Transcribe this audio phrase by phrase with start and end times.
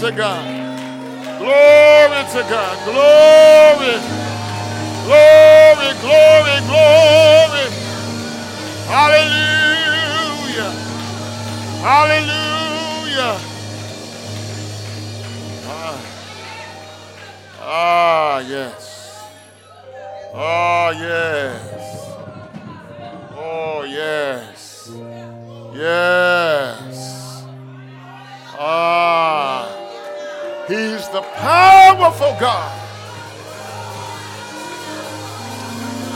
[0.00, 0.46] to God.
[1.38, 2.76] Glory to God.
[2.88, 4.00] Glory.
[5.04, 7.66] Glory, glory, glory.
[8.88, 10.70] Hallelujah.
[11.84, 13.36] Hallelujah.
[15.66, 15.98] Ah,
[17.60, 19.22] ah yes.
[20.32, 22.16] Oh, yes.
[23.36, 24.90] Oh, yes.
[25.74, 27.44] Yes.
[28.62, 29.69] Ah,
[30.70, 32.70] He's the powerful God.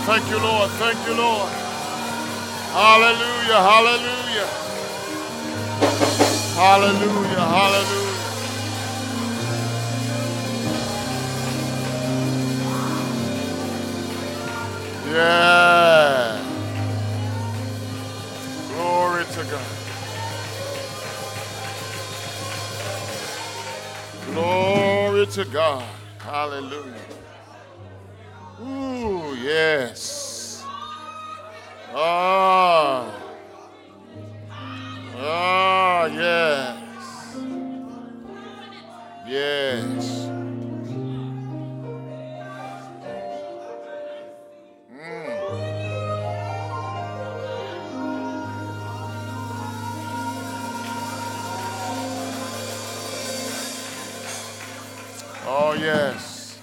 [0.07, 0.71] Thank you, Lord.
[0.79, 1.51] Thank you, Lord.
[2.71, 3.61] Hallelujah.
[3.73, 4.47] Hallelujah.
[6.55, 7.41] Hallelujah.
[7.57, 8.35] Hallelujah.
[15.13, 16.65] Yeah.
[18.69, 19.84] Glory to God.
[24.35, 25.85] Glory to God.
[26.19, 26.93] Hallelujah.
[28.61, 30.65] Ooh, yes.
[31.95, 33.15] Ah.
[35.17, 37.37] Ah, yes.
[39.29, 40.44] Yes.
[55.47, 56.59] Oh, yes.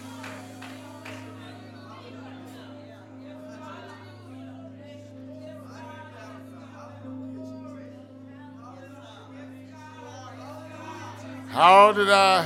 [11.49, 12.45] How did I,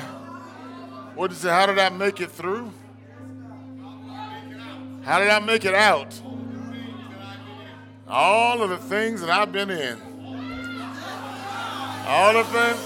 [1.16, 2.74] what is it, how did I make it through?
[5.04, 6.20] How did I make it out?
[8.08, 10.02] All of the things that I've been in.
[12.08, 12.78] All of them.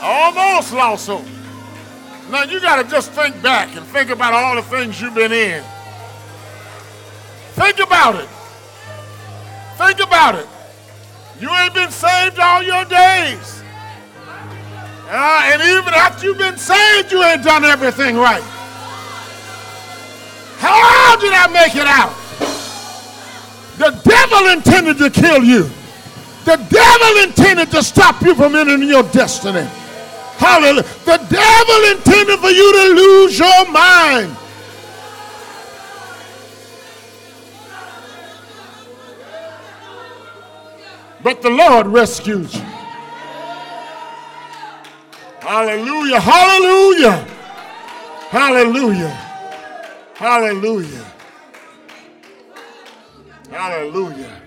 [0.00, 1.24] Almost lost hope.
[2.30, 5.32] Now you got to just think back and think about all the things you've been
[5.32, 5.64] in.
[7.52, 8.28] Think about it.
[9.78, 10.46] Think about it.
[11.40, 13.62] You ain't been saved all your days.
[15.08, 18.42] Uh, and even after you've been saved, you ain't done everything right.
[20.58, 22.14] How did I make it out?
[23.78, 25.70] The devil intended to kill you.
[26.44, 29.66] The devil intended to stop you from entering your destiny.
[30.48, 30.82] Hallelujah.
[31.04, 34.34] The devil intended for you to lose your mind.
[41.22, 42.60] But the Lord rescued you.
[45.40, 46.20] Hallelujah.
[46.20, 47.26] Hallelujah.
[48.30, 49.16] Hallelujah.
[50.14, 51.04] Hallelujah.
[53.50, 54.42] Hallelujah.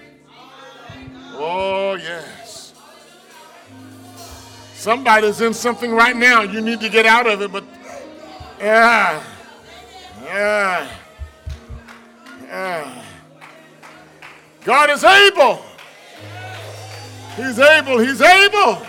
[1.34, 2.41] Oh, yes.
[4.81, 6.42] Somebody's in something right now.
[6.42, 7.64] You need to get out of it, but
[8.58, 9.24] yeah.
[10.24, 10.92] Yeah.
[12.47, 13.03] Yeah.
[14.64, 15.62] God is able.
[17.36, 18.00] He's able.
[18.00, 18.81] He's able.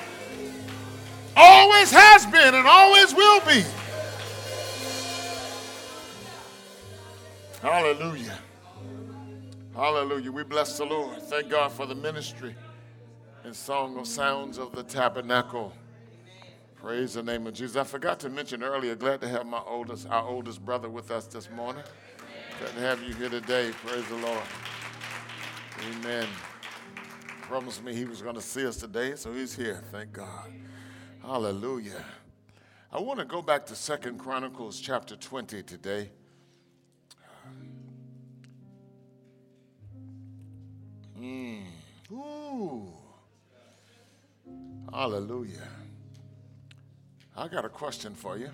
[1.36, 3.62] Always has been and always will be.
[7.60, 8.38] Hallelujah.
[9.74, 10.32] Hallelujah.
[10.32, 11.20] We bless the Lord.
[11.24, 12.54] Thank God for the ministry
[13.44, 15.74] and song of sounds of the tabernacle.
[16.82, 17.76] Praise the name of Jesus.
[17.76, 21.26] I forgot to mention earlier, glad to have my oldest, our oldest brother with us
[21.26, 21.84] this morning.
[22.58, 23.70] Glad to have you here today.
[23.86, 24.42] Praise the Lord.
[25.88, 26.26] Amen.
[27.42, 29.80] Promised me he was going to see us today, so he's here.
[29.92, 30.52] Thank God.
[31.22, 32.04] Hallelujah.
[32.90, 36.10] I want to go back to Second Chronicles chapter 20 today.
[41.16, 41.62] Mm.
[42.10, 42.92] Ooh.
[44.92, 45.81] Hallelujah.
[47.36, 48.50] I got a question for you.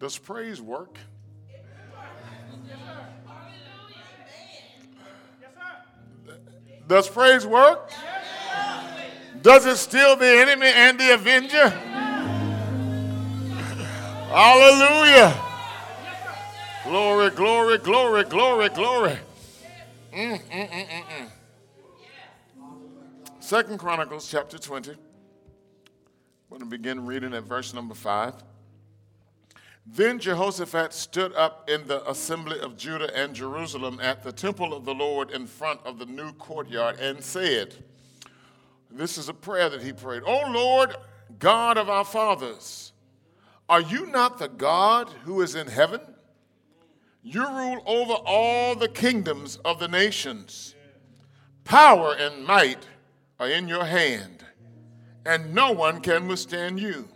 [0.00, 0.98] Does praise work?
[6.86, 7.90] Does praise work?
[9.42, 11.68] Does it steal the enemy and the avenger?
[14.30, 15.34] Hallelujah.
[16.84, 19.18] Glory, glory, glory, glory, glory.
[20.12, 21.30] Mm, mm, mm, mm, mm.
[23.40, 24.94] Second Chronicles chapter 20.
[26.50, 28.32] I'm going to begin reading at verse number 5.
[29.84, 34.86] Then Jehoshaphat stood up in the assembly of Judah and Jerusalem at the temple of
[34.86, 37.74] the Lord in front of the new courtyard and said,
[38.90, 40.96] This is a prayer that he prayed, O Lord,
[41.38, 42.92] God of our fathers,
[43.68, 46.00] are you not the God who is in heaven?
[47.22, 50.74] You rule over all the kingdoms of the nations.
[51.64, 52.86] Power and might
[53.38, 54.37] are in your hand,
[55.24, 57.08] and no one can withstand you.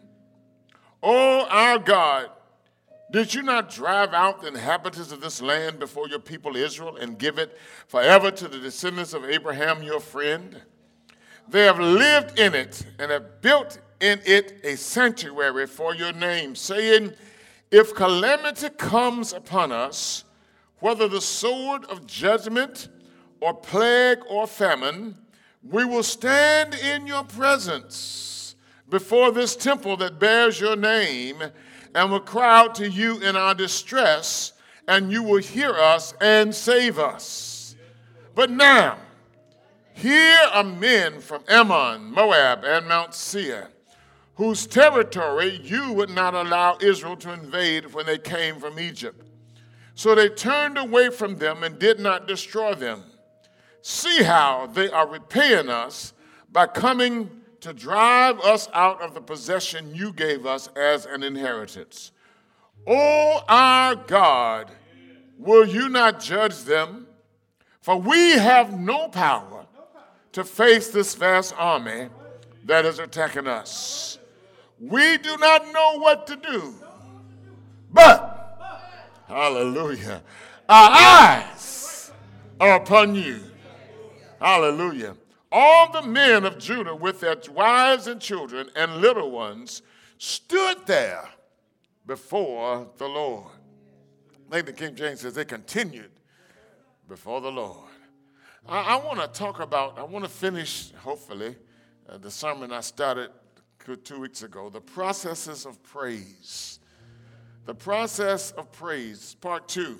[1.03, 2.31] Oh, our God,
[3.11, 7.19] did you not drive out the inhabitants of this land before your people Israel and
[7.19, 10.63] give it forever to the descendants of Abraham, your friend?
[11.49, 16.55] They have lived in it and have built in it a sanctuary for your name,
[16.55, 17.13] saying,
[17.71, 20.25] If calamity comes upon us,
[20.79, 22.89] whether the sword of judgment
[23.41, 25.17] or plague or famine,
[25.63, 28.57] we will stand in your presence
[28.89, 31.43] before this temple that bears your name
[31.95, 34.53] and will cry out to you in our distress,
[34.89, 37.77] and you will hear us and save us.
[38.35, 38.99] But now,
[39.95, 43.69] here are men from Ammon, Moab, and Mount Seir,
[44.35, 49.27] whose territory you would not allow Israel to invade when they came from Egypt.
[49.95, 53.05] So they turned away from them and did not destroy them.
[53.83, 56.13] See how they are repaying us
[56.51, 57.31] by coming
[57.61, 62.13] to drive us out of the possession you gave us as an inheritance.
[62.87, 64.71] O our God,
[65.39, 67.07] will you not judge them?
[67.81, 69.67] For we have no power
[70.33, 72.09] to face this vast army
[72.65, 74.19] that is attacking us.
[74.81, 76.75] We do not know what to do,
[77.93, 78.89] but,
[79.29, 80.23] hallelujah,
[80.69, 82.13] our eyes
[82.61, 83.41] are upon you.
[84.43, 85.17] Hallelujah
[85.53, 89.83] all the men of Judah with their wives and children and little ones
[90.17, 91.29] stood there
[92.07, 93.53] before the Lord.
[94.51, 96.11] I think the King James says they continued
[97.07, 97.91] before the Lord.
[98.67, 101.57] I, I want to talk about, I want to finish, hopefully,
[102.09, 103.31] uh, the sermon I started
[104.05, 106.79] two weeks ago the processes of praise.
[107.67, 109.99] The process of praise, part two.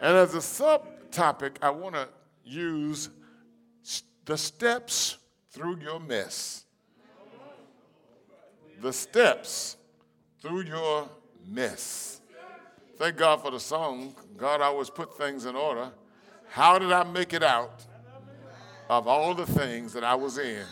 [0.00, 2.08] And as a subtopic, I want to
[2.44, 3.10] use
[4.24, 5.18] the steps
[5.50, 6.64] through your mess.
[8.80, 9.76] The steps
[10.40, 11.08] through your
[11.46, 12.20] mess.
[12.98, 14.14] Thank God for the song.
[14.36, 15.90] God always put things in order.
[16.48, 17.84] How did I make it out
[18.88, 20.64] of all the things that I was in?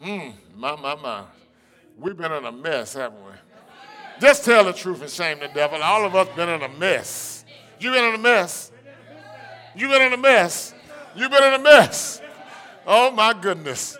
[0.00, 1.22] Hmm, my, my, my.
[1.96, 3.30] We've been in a mess, haven't we?
[4.20, 5.82] Just tell the truth and shame the devil.
[5.82, 7.44] All of us been in a mess.
[7.78, 8.71] You been in a mess?
[9.74, 10.74] You been in a mess?
[11.16, 12.20] You've been in a mess.
[12.86, 13.98] Oh my goodness.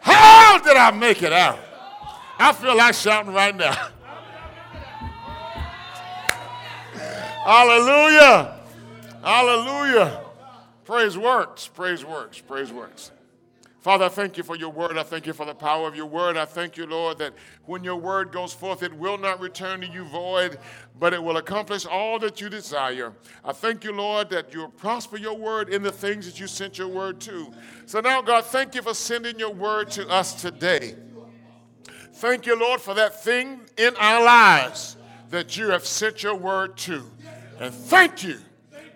[0.00, 1.58] How did I make it out?
[2.38, 3.88] I feel like shouting right now.
[7.44, 8.58] Hallelujah.
[9.22, 10.20] Hallelujah.
[10.84, 11.68] Praise works.
[11.68, 12.40] Praise works.
[12.40, 13.11] Praise works.
[13.82, 14.96] Father, I thank you for your word.
[14.96, 16.36] I thank you for the power of your word.
[16.36, 17.34] I thank you, Lord, that
[17.66, 20.60] when your word goes forth, it will not return to you void,
[21.00, 23.12] but it will accomplish all that you desire.
[23.44, 26.78] I thank you, Lord, that you'll prosper your word in the things that you sent
[26.78, 27.52] your word to.
[27.86, 30.94] So now, God, thank you for sending your word to us today.
[32.12, 34.96] Thank you, Lord, for that thing in our lives
[35.30, 37.02] that you have sent your word to.
[37.58, 38.38] And thank you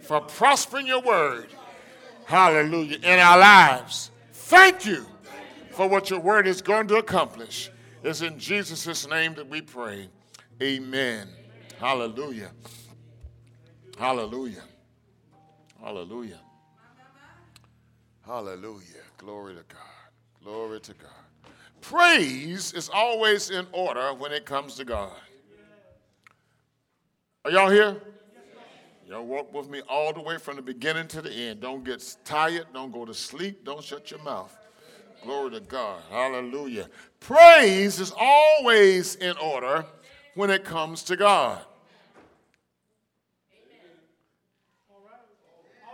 [0.03, 1.49] for prospering your word,
[2.27, 4.12] hallelujah, in our lives.
[4.46, 5.04] Thank you
[5.72, 7.69] for what your word is going to accomplish.
[8.04, 10.08] It's in Jesus' name that we pray.
[10.62, 11.26] Amen.
[11.81, 12.52] Hallelujah.
[13.98, 14.62] Hallelujah.
[15.82, 16.38] Hallelujah.
[18.25, 19.02] Hallelujah.
[19.19, 20.44] Glory to God.
[20.44, 21.50] Glory to God.
[21.81, 25.10] Praise is always in order when it comes to God.
[27.44, 28.00] Are y'all here?
[29.08, 31.60] Y'all walk with me all the way from the beginning to the end.
[31.60, 32.67] Don't get tired.
[32.75, 33.65] Don't go to sleep.
[33.65, 34.56] Don't shut your mouth.
[35.22, 36.03] Glory to God.
[36.10, 36.89] Hallelujah.
[37.20, 39.84] Praise is always in order
[40.34, 41.60] when it comes to God.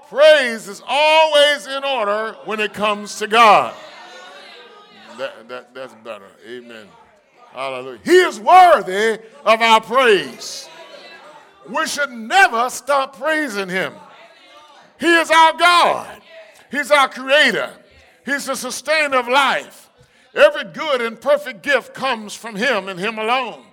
[0.08, 3.74] Praise is always in order when it comes to God.
[5.18, 6.28] That, that, that's better.
[6.48, 6.88] Amen.
[7.52, 8.00] Hallelujah.
[8.04, 10.68] He is worthy of our praise
[11.68, 13.94] we should never stop praising him.
[14.98, 16.22] He is our God.
[16.70, 17.72] He's our creator.
[18.24, 19.90] He's the sustainer of life.
[20.34, 23.64] Every good and perfect gift comes from him and him alone.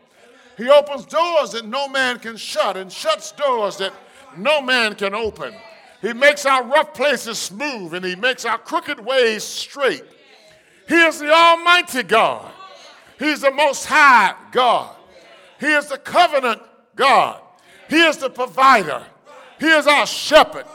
[0.58, 3.94] He opens doors that no man can shut and shuts doors that
[4.38, 5.54] no man can open.
[6.02, 10.04] He makes our rough places smooth and he makes our crooked ways straight.
[10.88, 12.52] He is the Almighty God.
[13.18, 14.96] He's the Most High God.
[15.60, 16.62] He is the covenant
[16.96, 17.42] God.
[17.90, 19.04] He is the provider.
[19.60, 20.66] He is our shepherd.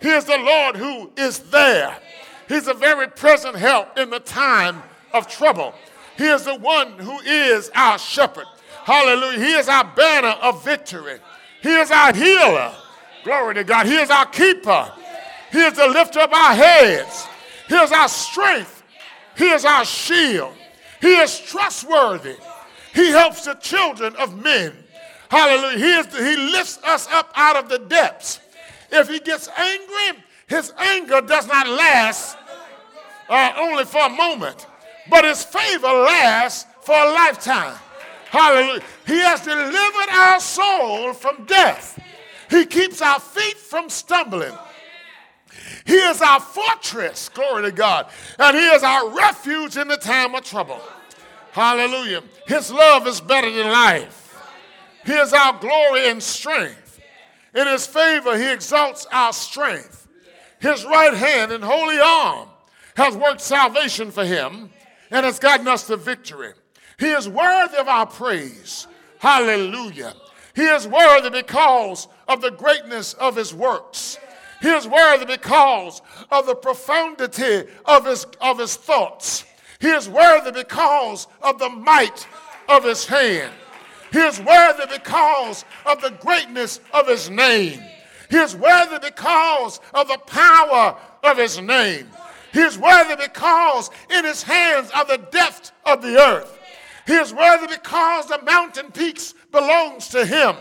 [0.00, 1.96] He is the Lord who is there.
[2.48, 5.74] He's a very present help in the time of trouble.
[6.16, 8.46] He is the one who is our shepherd.
[8.84, 9.38] Hallelujah.
[9.38, 11.18] He is our banner of victory.
[11.62, 12.72] He is our healer.
[13.24, 13.86] Glory to God.
[13.86, 14.92] He is our keeper.
[15.52, 17.26] He is the lifter of our heads.
[17.68, 18.82] He is our strength.
[19.36, 20.54] He is our shield.
[21.00, 22.36] He is trustworthy.
[22.94, 24.72] He helps the children of men.
[25.30, 25.78] Hallelujah.
[25.78, 28.40] He, is he lifts us up out of the depths.
[28.90, 32.36] If he gets angry, his anger does not last
[33.28, 34.66] uh, only for a moment,
[35.08, 37.78] but his favor lasts for a lifetime.
[38.30, 38.82] Hallelujah.
[39.06, 42.00] He has delivered our soul from death.
[42.48, 44.52] He keeps our feet from stumbling.
[45.84, 48.06] He is our fortress, glory to God,
[48.38, 50.80] and He is our refuge in the time of trouble.
[51.52, 52.22] Hallelujah.
[52.46, 54.29] His love is better than life.
[55.04, 57.00] He is our glory and strength.
[57.54, 60.08] In His favor, He exalts our strength.
[60.60, 62.48] His right hand and holy arm
[62.96, 64.70] has worked salvation for Him
[65.10, 66.52] and has gotten us to victory.
[66.98, 68.86] He is worthy of our praise.
[69.18, 70.14] Hallelujah.
[70.54, 74.18] He is worthy because of the greatness of His works.
[74.60, 79.44] He is worthy because of the profundity of his, of his thoughts.
[79.80, 82.26] He is worthy because of the might
[82.68, 83.52] of his hand.
[84.12, 87.80] He is worthy because of the greatness of his name.
[88.28, 92.08] He is worthy because of the power of his name.
[92.52, 96.58] He is worthy because in his hands are the depths of the earth.
[97.06, 100.56] He is worthy because the mountain peaks belongs to him.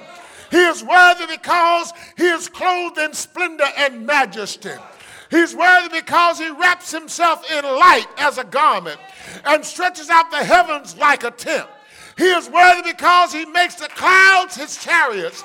[0.52, 4.72] He is worthy because he is clothed in splendor and majesty.
[5.30, 9.00] He's worthy because he wraps himself in light as a garment
[9.46, 11.68] and stretches out the heavens like a tent.
[12.20, 15.42] He is worthy because he makes the clouds his chariots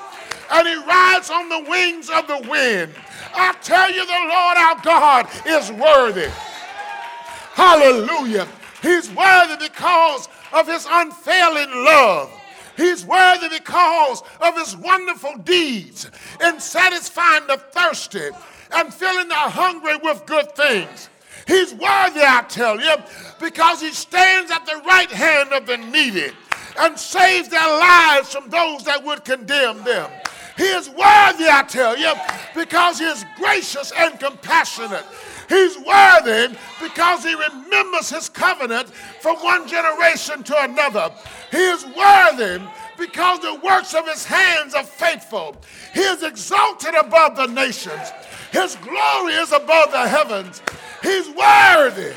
[0.51, 2.91] and he rides on the wings of the wind.
[3.33, 6.29] I tell you, the Lord our God is worthy.
[7.53, 8.45] Hallelujah.
[8.81, 12.29] He's worthy because of his unfailing love.
[12.75, 16.11] He's worthy because of his wonderful deeds
[16.43, 18.31] in satisfying the thirsty
[18.73, 21.07] and filling the hungry with good things.
[21.47, 22.95] He's worthy, I tell you,
[23.39, 26.33] because he stands at the right hand of the needy
[26.79, 30.09] and saves their lives from those that would condemn them.
[30.57, 32.13] He is worthy, I tell you,
[32.53, 35.05] because he is gracious and compassionate.
[35.49, 38.89] He's worthy because he remembers his covenant
[39.21, 41.11] from one generation to another.
[41.51, 42.63] He is worthy
[42.97, 45.55] because the works of his hands are faithful.
[45.93, 48.11] He is exalted above the nations.
[48.51, 50.61] His glory is above the heavens.
[51.03, 52.13] He's worthy.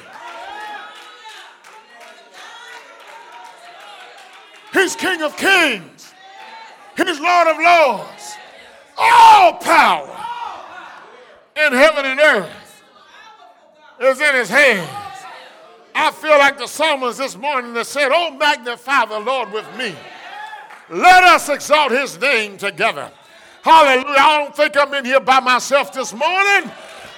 [4.78, 6.14] He's King of kings.
[6.96, 8.36] He's Lord of lords.
[8.96, 10.24] All power
[11.56, 12.82] in heaven and earth
[14.00, 14.88] is in his hands.
[15.96, 19.94] I feel like the psalmist this morning that said, Oh, magnify the Lord with me.
[20.90, 23.10] Let us exalt his name together.
[23.62, 24.16] Hallelujah.
[24.16, 26.70] I don't think I'm in here by myself this morning.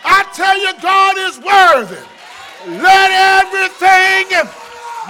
[0.02, 2.02] I tell you, God is worthy.
[2.82, 4.48] Let everything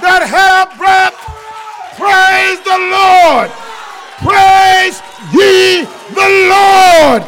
[0.03, 1.20] that have breath
[2.01, 3.51] praise the Lord.
[4.25, 4.97] Praise
[5.37, 5.85] ye
[6.17, 7.23] the Lord.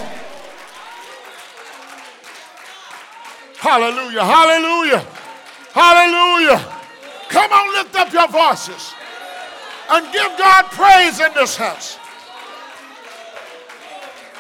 [3.61, 4.25] Hallelujah.
[4.25, 5.07] Hallelujah.
[5.73, 6.59] Hallelujah.
[7.29, 8.93] Come on, lift up your voices
[9.91, 11.97] and give God praise in this house.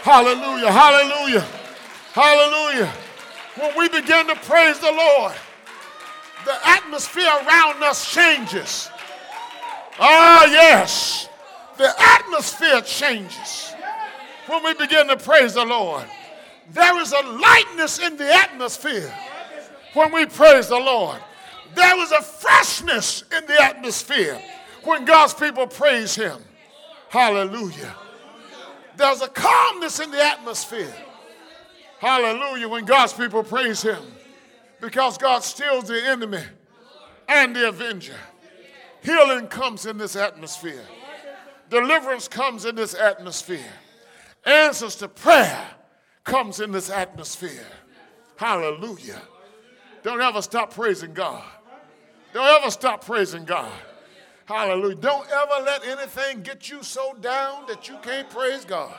[0.02, 0.72] Hallelujah.
[0.72, 1.46] Hallelujah.
[2.12, 2.92] Hallelujah.
[3.56, 5.34] When we begin to praise the Lord,
[6.44, 8.90] the atmosphere around us changes.
[10.04, 11.28] Ah, yes.
[11.78, 13.72] The atmosphere changes
[14.48, 16.04] when we begin to praise the Lord.
[16.72, 19.14] There is a lightness in the atmosphere
[19.94, 21.20] when we praise the Lord.
[21.76, 24.42] There is a freshness in the atmosphere
[24.82, 26.38] when God's people praise Him.
[27.08, 27.94] Hallelujah.
[28.96, 30.92] There's a calmness in the atmosphere.
[32.00, 32.68] Hallelujah.
[32.68, 34.02] When God's people praise Him.
[34.80, 36.42] Because God steals the enemy
[37.28, 38.16] and the avenger.
[39.02, 40.84] Healing comes in this atmosphere.
[41.70, 43.72] Deliverance comes in this atmosphere.
[44.44, 45.66] Answers to prayer
[46.24, 47.66] comes in this atmosphere.
[48.36, 49.22] Hallelujah.
[50.02, 51.42] Don't ever stop praising God.
[52.32, 53.70] Don't ever stop praising God.
[54.44, 54.96] Hallelujah.
[54.96, 58.94] Don't ever let anything get you so down that you can't praise God.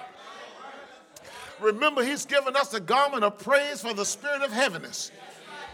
[1.59, 5.11] Remember, He's given us the garment of praise for the spirit of heaviness.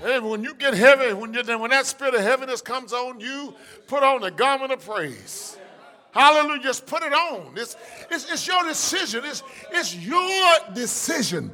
[0.04, 3.54] And when you get heavy, when, you, when that spirit of heaviness comes on you,
[3.88, 5.58] put on the garment of praise.
[6.12, 6.64] Hallelujah.
[6.64, 7.54] Just put it on.
[7.56, 7.76] It's,
[8.10, 9.24] it's, it's your decision.
[9.26, 11.54] It's, it's your decision.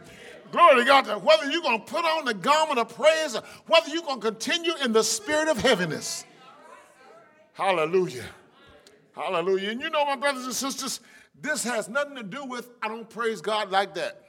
[0.51, 1.23] Glory to God.
[1.23, 4.31] Whether you're going to put on the garment of praise or whether you're going to
[4.31, 6.23] continue in the spirit of heaviness.
[7.53, 8.25] Hallelujah.
[9.15, 9.71] Hallelujah.
[9.71, 10.99] And you know, my brothers and sisters,
[11.41, 14.24] this has nothing to do with I don't praise God like that.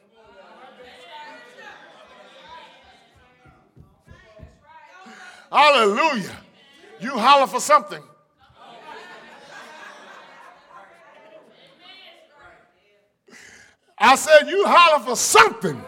[5.50, 6.36] Hallelujah.
[7.00, 8.02] You holler for something.
[13.98, 15.82] I said, You holler for something.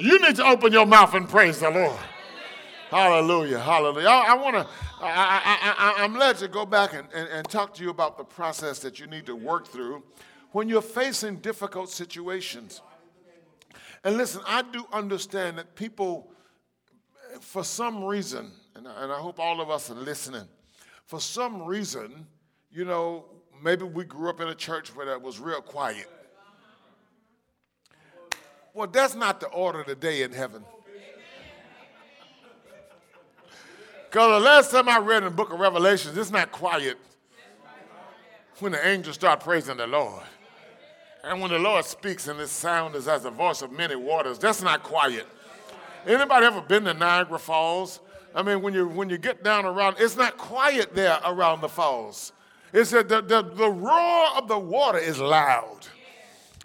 [0.00, 1.98] You need to open your mouth and praise the Lord.
[2.90, 3.58] Hallelujah.
[3.58, 4.08] Hallelujah.
[4.08, 4.66] I, I want to,
[5.00, 8.78] I, am led to go back and, and, and talk to you about the process
[8.80, 10.02] that you need to work through
[10.52, 12.80] when you're facing difficult situations.
[14.04, 16.30] And listen, I do understand that people
[17.40, 20.46] for some reason, and I, and I hope all of us are listening,
[21.06, 22.26] for some reason,
[22.70, 23.26] you know,
[23.62, 26.10] maybe we grew up in a church where that was real quiet.
[28.72, 30.64] Well, that's not the order of the day in heaven.
[34.10, 36.96] Because the last time I read in the book of Revelations, it's not quiet
[38.60, 40.22] when the angels start praising the Lord.
[41.24, 44.38] And when the Lord speaks and his sound is as the voice of many waters,
[44.38, 45.26] that's not quiet.
[46.06, 48.00] Anybody ever been to Niagara Falls?
[48.34, 51.68] I mean, when you when you get down around, it's not quiet there around the
[51.68, 52.32] falls.
[52.72, 55.86] It's that the, the, the roar of the water is loud.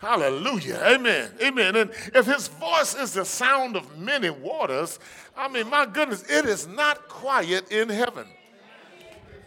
[0.01, 0.81] Hallelujah.
[0.83, 1.29] Amen.
[1.43, 1.75] Amen.
[1.75, 4.97] And if his voice is the sound of many waters,
[5.37, 8.25] I mean, my goodness, it is not quiet in heaven.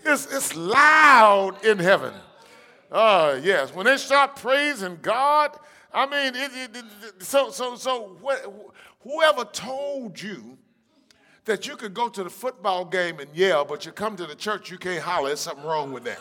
[0.04, 2.12] It's, it's loud in heaven.
[2.92, 3.74] Oh, yes.
[3.74, 5.58] When they start praising God,
[5.92, 8.16] I mean, it, it, it, so, so, so
[9.04, 10.58] whoever told you
[11.44, 14.34] that you could go to the football game and yell, but you come to the
[14.34, 16.20] church, you can't holler, there's something wrong with that.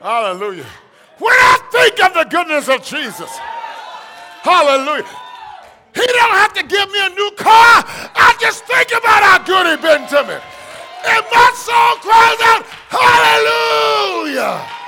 [0.00, 0.66] Hallelujah.
[1.18, 3.30] When I think of the goodness of Jesus,
[4.42, 5.06] hallelujah.
[5.94, 7.84] He don't have to give me a new car.
[7.86, 10.38] I just think about how good He's been to me.
[11.04, 14.81] And my soul cries out, hallelujah.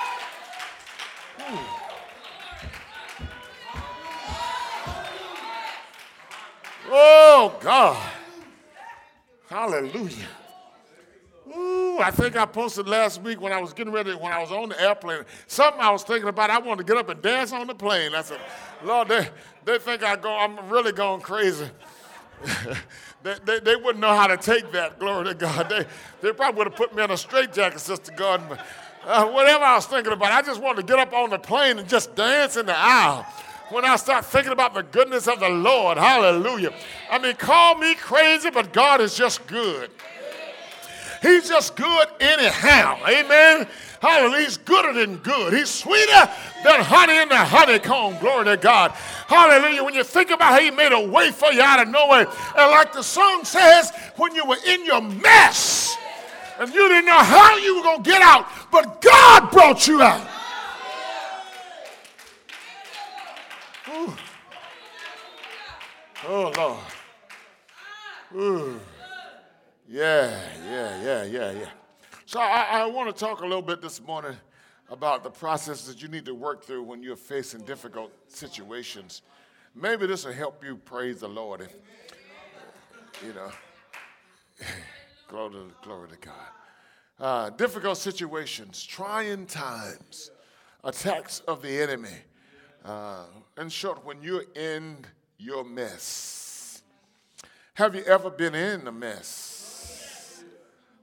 [6.86, 8.10] Oh, God.
[9.48, 10.28] Hallelujah.
[11.56, 14.50] Ooh, I think I posted last week when I was getting ready, when I was
[14.50, 17.52] on the airplane, something I was thinking about, I wanted to get up and dance
[17.52, 18.14] on the plane.
[18.14, 18.40] I said,
[18.82, 19.28] Lord, they,
[19.64, 21.68] they think I go, I'm really going crazy.
[23.22, 25.68] they, they, they, wouldn't know how to take that, glory to God.
[25.68, 25.86] They,
[26.20, 28.46] they probably would have put me in a straitjacket, Sister Gordon.
[28.48, 28.60] But
[29.06, 31.78] uh, whatever I was thinking about, I just wanted to get up on the plane
[31.78, 33.24] and just dance in the aisle
[33.70, 35.98] when I start thinking about the goodness of the Lord.
[35.98, 36.72] Hallelujah.
[37.10, 39.90] I mean, call me crazy, but God is just good.
[41.22, 42.98] He's just good anyhow.
[43.08, 43.66] Amen.
[44.00, 44.44] Hallelujah.
[44.44, 45.54] He's gooder than good.
[45.54, 46.28] He's sweeter
[46.62, 48.18] than honey in the honeycomb.
[48.18, 48.90] Glory to God.
[49.26, 49.82] Hallelujah.
[49.82, 52.26] When you think about how he made a way for you out of nowhere,
[52.58, 55.96] and like the song says, when you were in your mess
[56.58, 60.02] and you didn't know how you were going to get out, but God brought you
[60.02, 60.28] out.
[63.94, 64.12] Ooh.
[66.26, 68.42] Oh, Lord.
[68.42, 68.80] Ooh.
[69.88, 71.68] Yeah, yeah, yeah, yeah, yeah.
[72.26, 74.36] So I, I want to talk a little bit this morning
[74.90, 79.22] about the process that you need to work through when you're facing difficult situations.
[79.74, 81.60] Maybe this will help you praise the Lord.
[81.60, 81.70] And,
[83.24, 83.52] you know,
[85.28, 86.34] glory, to, glory to God.
[87.20, 90.32] Uh, difficult situations, trying times,
[90.82, 92.08] attacks of the enemy.
[92.84, 93.24] Uh,
[93.58, 94.98] in short, when you're in
[95.38, 96.82] your mess.
[97.74, 100.44] Have you ever been in a mess?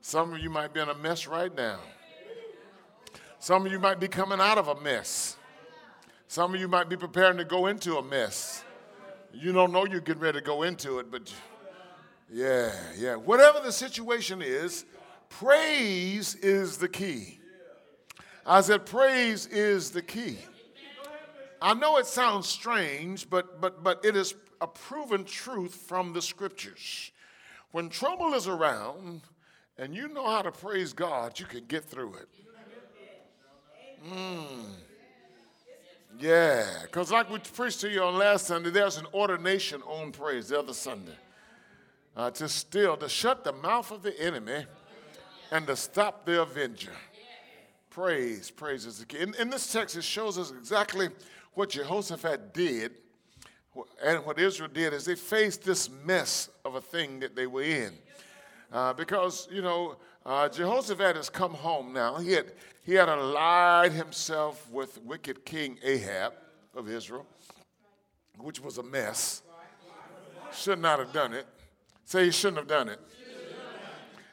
[0.01, 1.79] Some of you might be in a mess right now.
[3.39, 5.37] Some of you might be coming out of a mess.
[6.27, 8.63] Some of you might be preparing to go into a mess.
[9.33, 11.33] You don't know you're getting ready to go into it, but
[12.29, 13.15] yeah, yeah.
[13.15, 14.85] Whatever the situation is,
[15.29, 17.39] praise is the key.
[18.45, 20.37] I said, praise is the key.
[21.61, 26.21] I know it sounds strange, but, but, but it is a proven truth from the
[26.21, 27.11] scriptures.
[27.71, 29.21] When trouble is around,
[29.77, 32.29] and you know how to praise God, you can get through it.
[34.11, 34.65] Mm.
[36.19, 40.49] Yeah, because like we preached to you on last Sunday, there's an ordination on praise
[40.49, 41.15] the other Sunday.
[42.15, 44.65] Uh, to still, to shut the mouth of the enemy
[45.51, 46.91] and to stop the avenger.
[47.89, 49.19] Praise, praise is the key.
[49.19, 51.09] In, in this text, it shows us exactly
[51.53, 52.93] what Jehoshaphat did
[54.03, 57.63] and what Israel did is they faced this mess of a thing that they were
[57.63, 57.93] in.
[58.71, 62.17] Uh, because, you know, uh, Jehoshaphat has come home now.
[62.17, 66.33] He had, he had allied himself with wicked King Ahab
[66.75, 67.25] of Israel,
[68.37, 69.41] which was a mess.
[70.53, 71.47] Should not have done it.
[72.05, 72.99] Say you shouldn't have done it.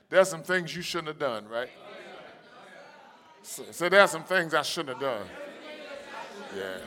[0.09, 1.69] There's some things you shouldn't have done, right?
[3.43, 5.27] Say so there's some things I shouldn't have done.
[6.57, 6.79] Yeah.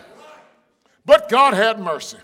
[1.06, 2.18] But God had mercy.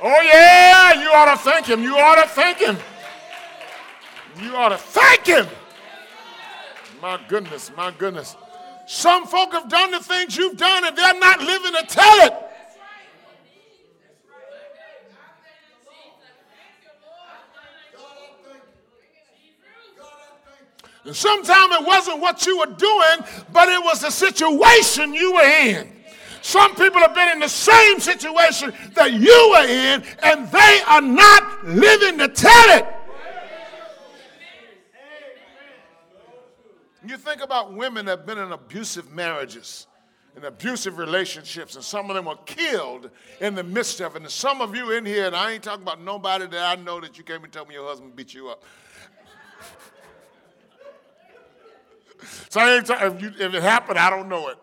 [0.00, 1.82] Oh, yeah, you ought to thank him.
[1.82, 2.76] You ought to thank him.
[4.40, 5.46] You ought to thank him.
[7.02, 8.36] my goodness, my goodness.
[8.86, 12.47] Some folk have done the things you've done and they're not living to tell it.
[21.08, 25.40] And sometimes it wasn't what you were doing, but it was the situation you were
[25.40, 25.90] in.
[26.42, 31.00] Some people have been in the same situation that you were in, and they are
[31.00, 32.86] not living to tell it.
[37.06, 39.86] You think about women that have been in abusive marriages
[40.36, 43.08] and abusive relationships, and some of them were killed
[43.40, 44.20] in the midst of it.
[44.20, 47.00] And some of you in here, and I ain't talking about nobody that I know
[47.00, 48.62] that you came and told me your husband beat you up.
[52.48, 54.58] So I ain't ta- if, you, if it happened, I don't know it.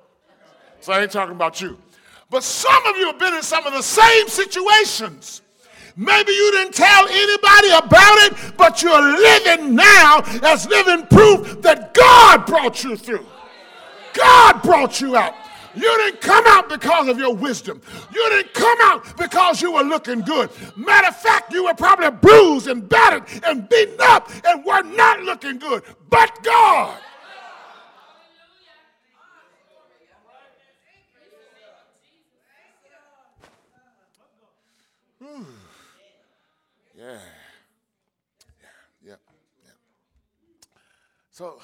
[0.82, 1.78] So I ain't talking about you.
[2.30, 5.42] But some of you have been in some of the same situations.
[5.98, 11.94] Maybe you didn't tell anybody about it, but you're living now as living proof that
[11.94, 13.26] God brought you through.
[14.14, 15.34] God brought you out.
[15.76, 17.82] You didn't come out because of your wisdom.
[18.14, 20.50] You didn't come out because you were looking good.
[20.78, 25.22] Matter of fact, you were probably bruised and battered and beaten up and were not
[25.22, 25.84] looking good.
[26.10, 26.98] But God.
[37.06, 37.20] Yeah.
[38.62, 39.10] Yeah.
[39.10, 39.20] Yep.
[39.64, 39.76] Yep.
[41.30, 41.62] So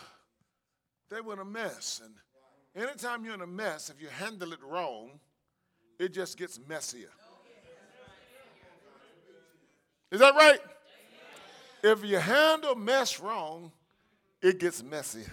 [1.09, 2.01] they were in a mess.
[2.03, 5.19] And anytime you're in a mess, if you handle it wrong,
[5.97, 7.09] it just gets messier.
[10.11, 10.59] Is that right?
[11.83, 13.71] If you handle mess wrong,
[14.43, 15.31] it gets messier.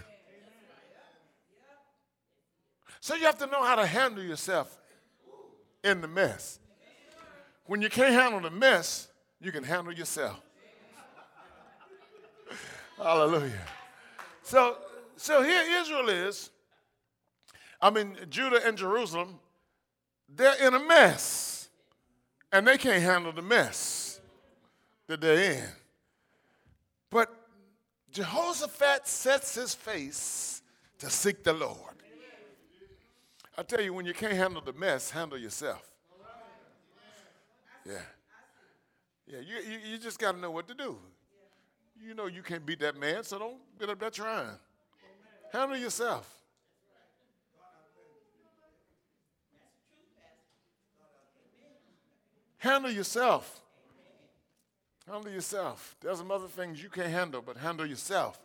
[2.99, 4.75] So you have to know how to handle yourself
[5.83, 6.59] in the mess.
[7.67, 9.08] When you can't handle the mess,
[9.41, 10.39] you can handle yourself.
[12.97, 13.65] Hallelujah.
[14.43, 14.77] So,
[15.15, 16.49] so here Israel is.
[17.81, 19.39] I mean, Judah and Jerusalem,
[20.27, 21.69] they're in a mess.
[22.51, 24.19] And they can't handle the mess
[25.07, 25.69] that they're in.
[27.11, 27.29] But
[28.11, 30.61] Jehoshaphat sets his face
[30.97, 31.77] to seek the Lord.
[33.57, 35.85] I tell you, when you can't handle the mess, handle yourself.
[37.85, 37.99] Yeah.
[39.29, 40.97] Yeah, you, you, you just got to know what to do.
[42.01, 44.57] You know you can't beat that man, so don't get up there trying.
[45.51, 46.33] Handle yourself.
[52.57, 53.61] Handle yourself.
[55.07, 55.95] Handle yourself.
[56.01, 58.39] There's some other things you can't handle, but handle yourself.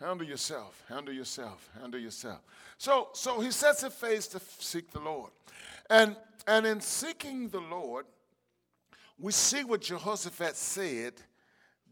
[0.00, 0.82] Handle yourself.
[0.88, 1.68] Handle yourself.
[1.80, 2.40] Handle yourself.
[2.78, 5.30] So, so he sets his face to seek the Lord.
[5.88, 8.06] And, and in seeking the Lord,
[9.18, 11.14] we see what Jehoshaphat said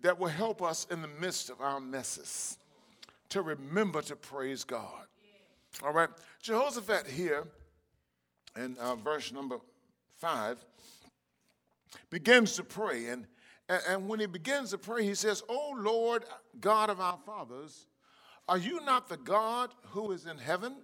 [0.02, 2.58] that will help us in the midst of our messes
[3.28, 5.06] to remember to praise God.
[5.82, 6.08] All right,
[6.42, 7.44] Jehoshaphat here
[8.56, 9.58] in uh, verse number
[10.18, 10.62] five
[12.10, 13.06] begins to pray.
[13.06, 13.26] And,
[13.88, 16.24] and when he begins to pray, he says, O Lord,
[16.60, 17.86] God of our fathers,
[18.48, 20.76] are you not the God who is in heaven?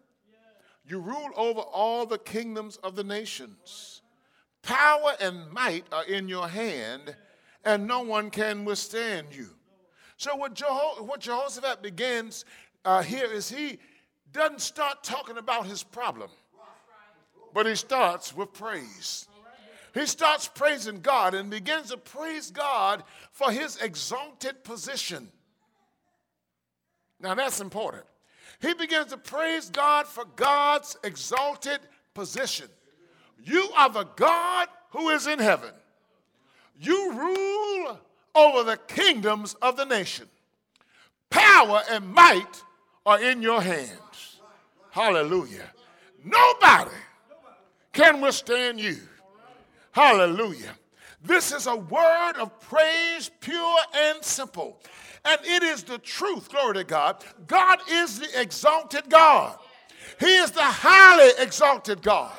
[0.87, 4.01] You rule over all the kingdoms of the nations.
[4.69, 7.17] Power and might are in your hand,
[7.65, 9.49] and no one can withstand you.
[10.19, 12.45] So, what, Jeho- what Jehoshaphat begins
[12.85, 13.79] uh, here is he
[14.31, 16.29] doesn't start talking about his problem,
[17.55, 19.27] but he starts with praise.
[19.95, 25.33] He starts praising God and begins to praise God for his exalted position.
[27.21, 28.05] Now, that's important.
[28.61, 31.81] He begins to praise God for God's exalted
[32.13, 32.69] position.
[33.44, 35.70] You are the God who is in heaven.
[36.81, 37.98] You rule
[38.35, 40.29] over the kingdoms of the nation.
[41.31, 42.62] Power and might
[43.05, 44.40] are in your hands.
[44.90, 45.70] Hallelujah.
[46.24, 46.96] Nobody
[47.92, 48.98] can withstand you.
[49.92, 50.74] Hallelujah.
[51.22, 54.81] This is a word of praise, pure and simple.
[55.24, 57.24] And it is the truth, glory to God.
[57.46, 59.59] God is the exalted God.
[60.20, 62.33] He is the highly exalted God.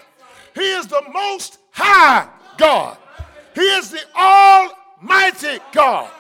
[0.59, 2.97] He is the most high God.
[3.55, 6.11] He is the almighty God.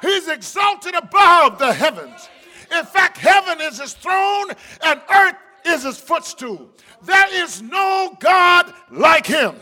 [0.00, 2.28] He's exalted above the heavens.
[2.70, 4.50] In fact, heaven is his throne
[4.84, 5.34] and earth
[5.66, 6.70] is his footstool.
[7.02, 9.56] There is no God like him.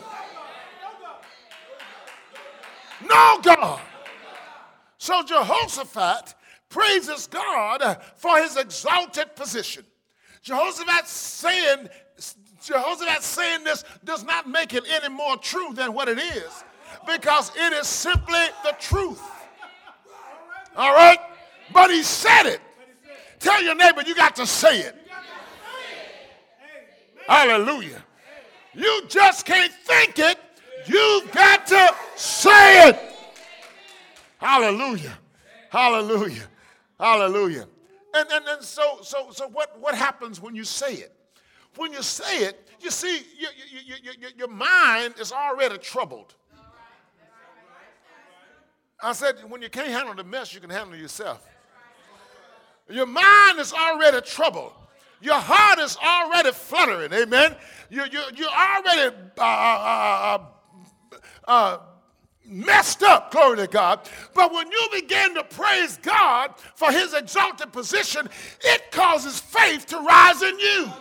[3.08, 3.80] No God.
[4.98, 6.34] So Jehoshaphat
[6.68, 9.86] praises God for his exalted position.
[10.42, 11.88] Jehoshaphat saying,
[12.62, 16.64] Jehoshaphat saying this does not make it any more true than what it is
[17.06, 19.22] because it is simply the truth.
[20.76, 21.18] All right?
[21.72, 22.60] But he said it.
[23.38, 24.96] Tell your neighbor you got to say it.
[27.26, 28.02] Hallelujah.
[28.74, 30.38] You just can't think it.
[30.86, 32.98] You've got to say it.
[34.38, 35.18] Hallelujah.
[35.70, 36.44] Hallelujah.
[36.98, 37.66] Hallelujah.
[38.14, 41.14] And, and, and so, so, so what, what happens when you say it?
[41.78, 43.50] When you say it, you see, your,
[43.86, 46.34] your, your, your mind is already troubled.
[49.00, 51.48] I said, when you can't handle the mess, you can handle yourself.
[52.90, 54.72] Your mind is already troubled.
[55.20, 57.12] Your heart is already fluttering.
[57.12, 57.54] Amen.
[57.90, 61.78] You, you, you're already uh, uh, uh, uh,
[62.44, 64.08] messed up, glory to God.
[64.34, 68.28] But when you begin to praise God for his exalted position,
[68.64, 70.92] it causes faith to rise in you.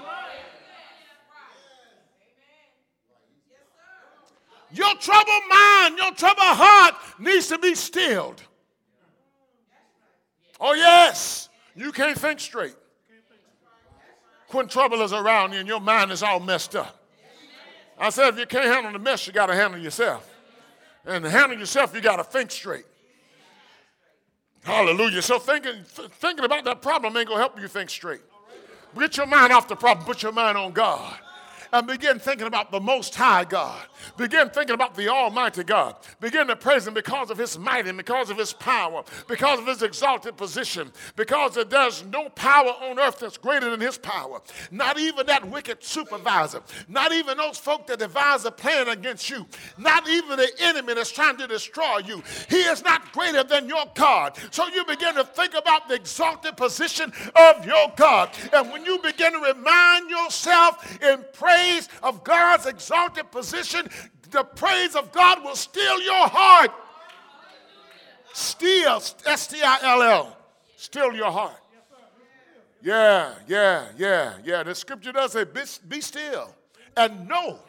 [4.78, 8.42] Your troubled mind, your troubled heart needs to be stilled.
[10.60, 12.76] Oh, yes, you can't think straight
[14.52, 17.04] when trouble is around you and your mind is all messed up.
[17.98, 20.32] I said, if you can't handle the mess, you got to handle yourself.
[21.06, 22.86] And to handle yourself, you got to think straight.
[24.64, 25.22] Hallelujah.
[25.22, 28.22] So thinking, th- thinking about that problem ain't going to help you think straight.
[28.98, 31.18] Get your mind off the problem, put your mind on God
[31.74, 33.86] and begin thinking about the Most High God.
[34.18, 35.96] Begin thinking about the Almighty God.
[36.20, 39.68] Begin to praise Him because of His might and because of His power, because of
[39.68, 44.42] His exalted position, because there's no power on earth that's greater than His power.
[44.72, 49.46] Not even that wicked supervisor, not even those folk that devise a plan against you,
[49.78, 52.24] not even the enemy that's trying to destroy you.
[52.50, 54.38] He is not greater than your God.
[54.52, 58.32] So you begin to think about the exalted position of your God.
[58.54, 63.87] And when you begin to remind yourself in praise of God's exalted position,
[64.32, 66.72] the praise of God will steal your heart.
[68.34, 70.38] Steal, S T I L L,
[70.76, 71.60] steal your heart.
[72.82, 74.64] Yeah, yeah, yeah, yeah.
[74.64, 76.54] The scripture does say, be, be still
[76.96, 77.60] and know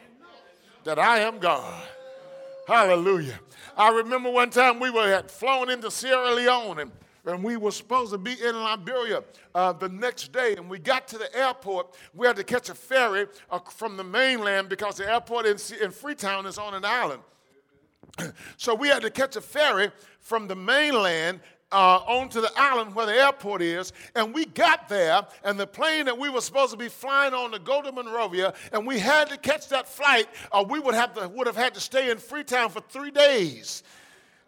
[0.83, 1.83] that I am God.
[2.67, 3.39] Hallelujah.
[3.75, 6.91] I remember one time we were had flown into Sierra Leone and
[7.25, 10.55] and we were supposed to be in Liberia uh, the next day.
[10.55, 11.95] And we got to the airport.
[12.13, 15.91] We had to catch a ferry uh, from the mainland because the airport in, in
[15.91, 17.21] Freetown is on an island.
[18.57, 21.39] so we had to catch a ferry from the mainland
[21.71, 26.05] uh, onto the island where the airport is, and we got there, and the plane
[26.05, 29.29] that we were supposed to be flying on to go to Monrovia, and we had
[29.29, 32.17] to catch that flight, or we would have to, would have had to stay in
[32.17, 33.83] Freetown for three days.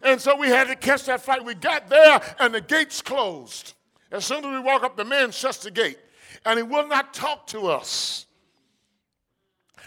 [0.02, 1.44] And so we had to catch that flight.
[1.44, 3.74] We got there and the gates closed.
[4.10, 5.98] As soon as we walk up, the man shuts the gate
[6.44, 8.26] and he will not talk to us.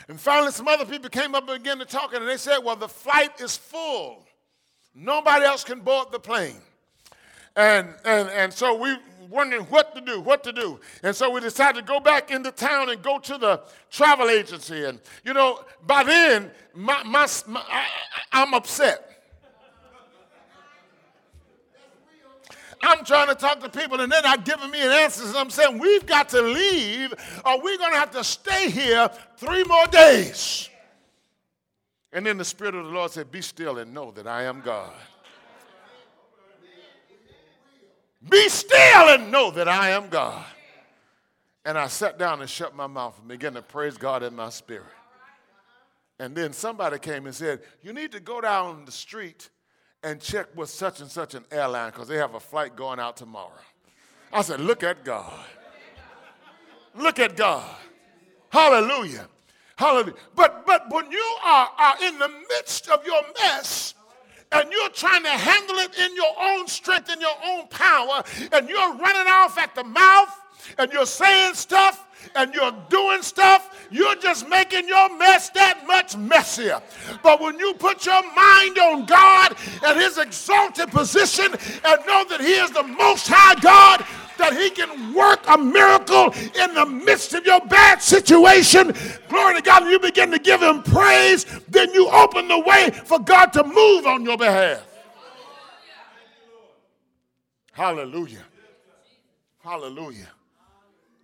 [0.08, 2.75] And finally, some other people came up and began to talk, and they said, Well,
[2.75, 4.23] the flight is full.
[4.93, 6.62] Nobody else can board the plane.
[7.56, 8.95] And, and, and so we
[9.30, 10.80] wondering what to do, what to do.
[11.01, 14.86] And so we decided to go back into town and go to the travel agency.
[14.86, 17.86] And, you know, by then, my, my, my I,
[18.32, 19.14] I'm upset.
[22.84, 25.26] I'm trying to talk to people and they're not giving me an answer.
[25.26, 27.14] And I'm saying, we've got to leave
[27.46, 30.70] or we're going to have to stay here three more days.
[32.12, 34.62] And then the Spirit of the Lord said, Be still and know that I am
[34.62, 34.94] God.
[38.30, 40.46] Be still and know that I am God.
[41.66, 44.50] And I sat down and shut my mouth and began to praise God in my
[44.50, 44.86] spirit.
[46.20, 49.50] And then somebody came and said, You need to go down the street
[50.06, 53.18] and check with such and such an airline because they have a flight going out
[53.18, 53.52] tomorrow.
[54.32, 55.34] I said, Look at God.
[56.94, 57.76] Look at God.
[58.50, 59.28] Hallelujah.
[59.76, 60.13] Hallelujah.
[60.36, 63.96] But but when you are, are in the midst of your mess
[64.52, 68.70] and you're trying to handle it in your own strength, in your own power, and
[68.70, 70.39] you're running off at the mouth
[70.78, 76.17] and you're saying stuff and you're doing stuff, you're just making your mess that much
[76.17, 76.82] messier.
[77.21, 82.41] But when you put your mind on God and His exalted position and know that
[82.41, 84.06] He is the Most High God,
[84.38, 88.93] that He can work a miracle in the midst of your bad situation,
[89.30, 92.89] glory to God, and you begin to give Him praise, then you open the way
[92.91, 94.86] for God to move on your behalf.
[97.71, 98.45] Hallelujah.
[99.62, 100.30] Hallelujah.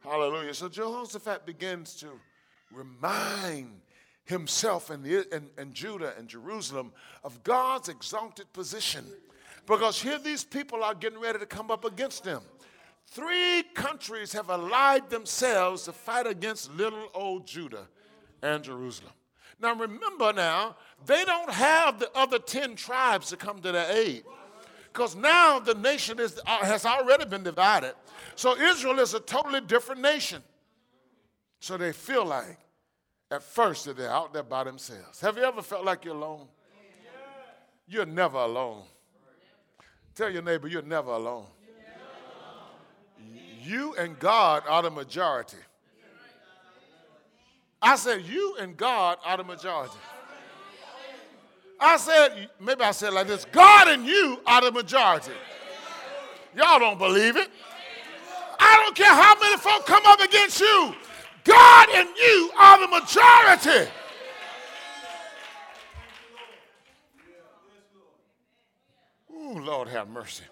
[0.03, 0.53] Hallelujah.
[0.53, 2.07] So Jehoshaphat begins to
[2.71, 3.81] remind
[4.25, 6.91] himself and, the, and, and Judah and Jerusalem
[7.23, 9.05] of God's exalted position.
[9.67, 12.41] Because here these people are getting ready to come up against them.
[13.07, 17.87] Three countries have allied themselves to fight against little old Judah
[18.41, 19.11] and Jerusalem.
[19.59, 24.23] Now remember now, they don't have the other 10 tribes to come to their aid.
[24.91, 27.93] Because now the nation is, uh, has already been divided.
[28.35, 30.43] So Israel is a totally different nation.
[31.59, 32.57] So they feel like
[33.29, 35.21] at first that they're out there by themselves.
[35.21, 36.47] Have you ever felt like you're alone?
[37.87, 38.83] You're never alone.
[40.15, 41.45] Tell your neighbor, you're never alone.
[43.63, 45.57] You and God are the majority.
[47.81, 49.97] I said, You and God are the majority.
[51.81, 55.31] I said, maybe I said like this God and you are the majority.
[56.55, 57.49] Y'all don't believe it.
[58.59, 60.93] I don't care how many folk come up against you.
[61.43, 63.91] God and you are the majority.
[69.33, 70.43] Ooh, Lord have mercy.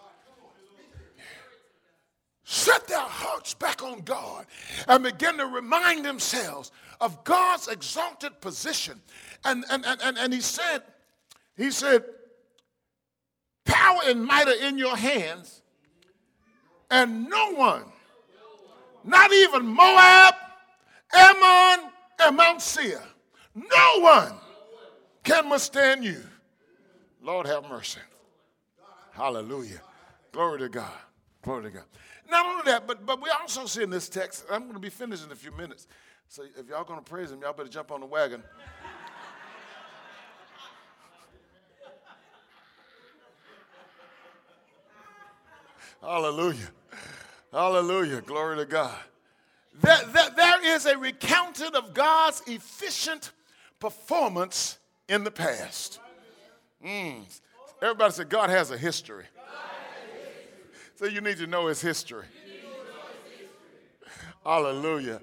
[2.44, 4.48] Set their hearts back on God
[4.88, 9.00] and begin to remind themselves of God's exalted position.
[9.46, 10.82] And, and, and, and, and he said,
[11.60, 12.04] he said,
[13.66, 15.62] power and might are in your hands,
[16.90, 17.84] and no one,
[19.04, 20.34] not even Moab,
[21.14, 21.92] Ammon,
[22.22, 23.02] and Mount Seir,
[23.56, 24.34] no one
[25.24, 26.22] can withstand you.
[27.22, 28.00] Lord have mercy.
[29.12, 29.82] Hallelujah.
[30.32, 30.92] Glory to God.
[31.42, 31.84] Glory to God.
[32.30, 34.90] Not only that, but, but we also see in this text, I'm going to be
[34.90, 35.88] finished in a few minutes.
[36.28, 38.44] So if y'all going to praise him, y'all better jump on the wagon.
[46.02, 46.70] Hallelujah.
[47.52, 48.22] Hallelujah.
[48.22, 48.96] Glory to God.
[49.82, 53.32] That, that there is a recounting of God's efficient
[53.80, 56.00] performance in the past.
[56.86, 57.24] Mm.
[57.82, 59.26] Everybody said God has a history.
[60.96, 62.26] So you need to know his history.
[64.44, 65.22] Hallelujah.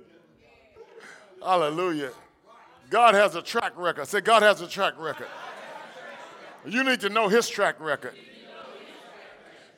[1.42, 2.12] Hallelujah.
[2.88, 4.06] God has a track record.
[4.06, 5.26] Say, God has a track record.
[6.64, 8.14] You need to know his track record.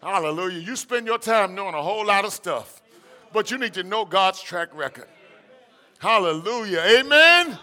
[0.02, 0.60] Hallelujah.
[0.60, 2.80] You spend your time knowing a whole lot of stuff,
[3.32, 5.08] but you need to know God's track record.
[5.98, 6.80] Hallelujah.
[6.80, 7.58] Amen.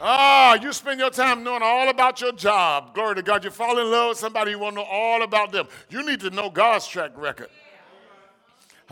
[0.00, 2.94] Ah, you spend your time knowing all about your job.
[2.94, 3.44] Glory to God.
[3.44, 5.68] You fall in love with somebody, you want to know all about them.
[5.90, 7.48] You need to know God's track record.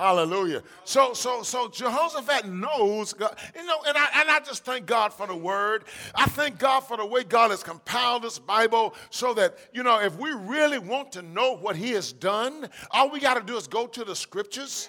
[0.01, 0.63] Hallelujah.
[0.85, 5.13] So, so, so Jehoshaphat knows God, you know, and I and I just thank God
[5.13, 5.85] for the word.
[6.15, 10.01] I thank God for the way God has compiled this Bible so that, you know,
[10.01, 13.59] if we really want to know what He has done, all we got to do
[13.59, 14.89] is go to the scriptures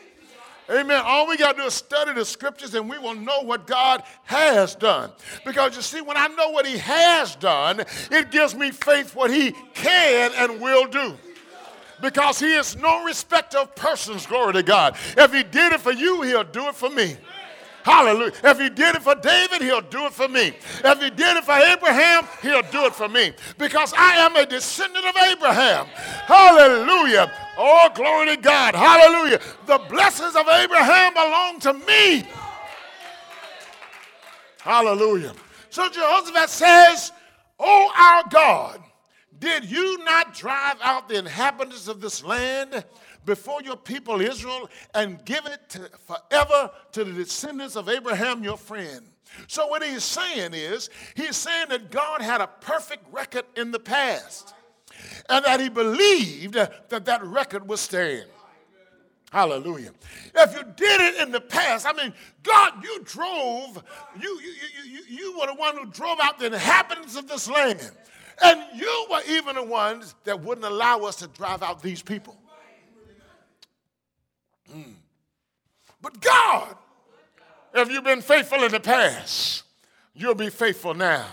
[0.69, 1.01] Amen.
[1.03, 4.03] All we got to do is study the scriptures and we will know what God
[4.23, 5.11] has done.
[5.43, 9.31] Because you see, when I know what He has done, it gives me faith what
[9.31, 11.17] He can and will do
[12.01, 14.95] because he is no respecter of persons, glory to God.
[15.17, 17.17] If he did it for you, he'll do it for me.
[17.83, 18.33] Hallelujah.
[18.43, 20.53] If he did it for David, he'll do it for me.
[20.83, 23.33] If he did it for Abraham, he'll do it for me.
[23.57, 25.87] Because I am a descendant of Abraham.
[25.87, 27.31] Hallelujah.
[27.57, 28.75] Oh, glory to God.
[28.75, 29.39] Hallelujah.
[29.65, 32.27] The blessings of Abraham belong to me.
[34.59, 35.33] Hallelujah.
[35.69, 37.11] So Jehoshaphat says,
[37.59, 38.81] Oh, our God,
[39.41, 42.85] did you not drive out the inhabitants of this land?
[43.25, 48.57] before your people Israel and give it to, forever to the descendants of Abraham, your
[48.57, 49.05] friend.
[49.47, 53.79] So, what he's saying is, he's saying that God had a perfect record in the
[53.79, 54.53] past
[55.29, 58.25] and that he believed that that record would stand.
[59.31, 59.91] Hallelujah.
[60.35, 63.81] If you did it in the past, I mean, God, you drove,
[64.19, 67.49] you, you, you, you, you were the one who drove out the inhabitants of this
[67.49, 67.91] land.
[68.43, 72.35] And you were even the ones that wouldn't allow us to drive out these people.
[74.73, 74.93] Mm.
[76.01, 76.75] But God,
[77.73, 79.63] if you've been faithful in the past,
[80.13, 81.25] you'll be faithful now.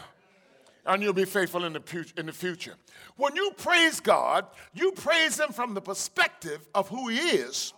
[0.84, 2.74] And you'll be faithful in the, in the future.
[3.16, 7.74] When you praise God, you praise Him from the perspective of who He is,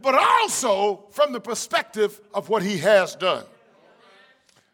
[0.00, 3.44] but also from the perspective of what He has done.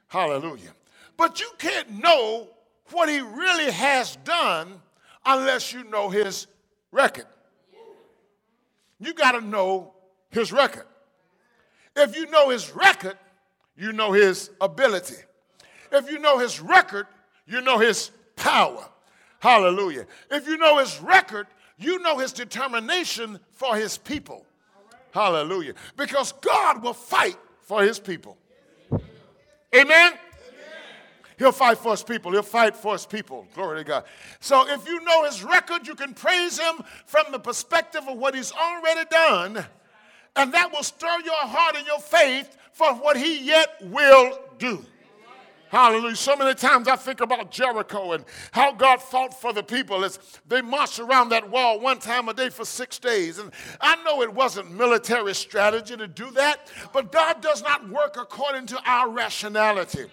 [0.08, 0.74] Hallelujah.
[1.16, 2.48] But you can't know
[2.90, 4.80] what He really has done
[5.24, 6.46] unless you know His
[6.90, 7.26] record.
[9.02, 9.92] You got to know
[10.30, 10.86] his record.
[11.96, 13.18] If you know his record,
[13.76, 15.16] you know his ability.
[15.90, 17.06] If you know his record,
[17.46, 18.88] you know his power.
[19.40, 20.06] Hallelujah.
[20.30, 24.46] If you know his record, you know his determination for his people.
[25.10, 25.74] Hallelujah.
[25.96, 28.38] Because God will fight for his people.
[29.74, 30.12] Amen.
[31.42, 32.30] He'll fight for his people.
[32.30, 33.48] He'll fight for his people.
[33.52, 34.04] Glory to God.
[34.38, 38.36] So if you know his record, you can praise him from the perspective of what
[38.36, 39.66] he's already done
[40.36, 44.84] and that will stir your heart and your faith for what he yet will do.
[45.68, 46.14] Hallelujah.
[46.14, 50.20] So many times I think about Jericho and how God fought for the people as
[50.46, 53.40] they marched around that wall one time a day for six days.
[53.40, 58.16] And I know it wasn't military strategy to do that, but God does not work
[58.16, 60.04] according to our rationality.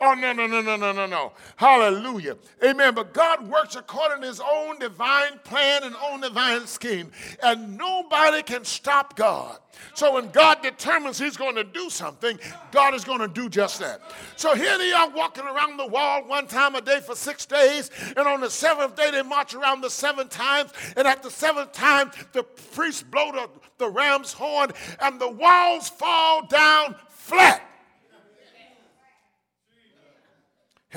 [0.00, 1.32] Oh, no, no, no, no, no, no, no.
[1.56, 2.36] Hallelujah.
[2.64, 2.94] Amen.
[2.94, 7.10] But God works according to his own divine plan and own divine scheme.
[7.42, 9.58] And nobody can stop God.
[9.94, 12.38] So when God determines he's going to do something,
[12.70, 14.00] God is going to do just that.
[14.36, 17.90] So here they are walking around the wall one time a day for six days.
[18.16, 20.72] And on the seventh day, they march around the seven times.
[20.96, 24.70] And at the seventh time, the priests blow the, the ram's horn
[25.00, 27.67] and the walls fall down flat.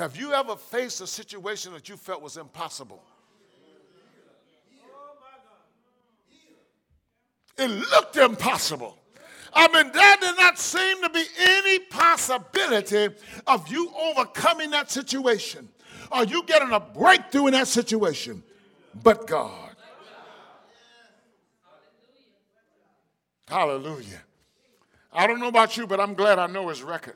[0.02, 3.04] Have you ever faced a situation that you felt was impossible?
[7.56, 8.98] It looked impossible.
[9.54, 13.14] I mean, there did not seem to be any possibility
[13.46, 15.68] of you overcoming that situation
[16.10, 18.42] or you getting a breakthrough in that situation,
[19.04, 19.76] but God.
[23.46, 24.22] Hallelujah.
[25.12, 27.14] I don't know about you, but I'm glad I know his record.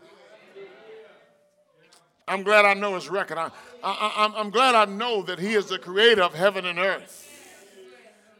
[2.29, 3.39] I'm glad I know his record.
[3.39, 3.51] I,
[3.85, 7.23] I, I'm glad I know that he is the creator of heaven and earth.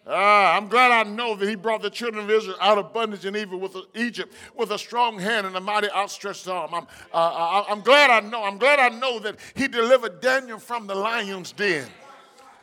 [0.05, 3.25] Uh, I'm glad I know that he brought the children of Israel out of bondage
[3.25, 6.75] and evil with Egypt with a strong hand and a mighty outstretched arm.
[6.75, 8.45] I'm, uh I, I'm glad I know.
[8.45, 11.89] I'm glad I know that he delivered Daniel from the lion's den.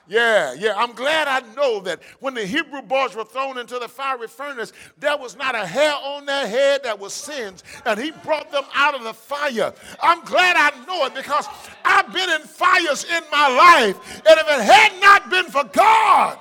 [0.08, 0.74] Yeah, yeah.
[0.76, 4.74] I'm glad I know that when the Hebrew boys were thrown into the fiery furnace,
[4.98, 8.66] there was not a hair on their head that was sins, and He brought them
[8.74, 9.74] out of the fire.
[10.02, 11.48] I'm glad I know it because
[11.86, 16.38] I've been in fires in my life, and if it had not been for God,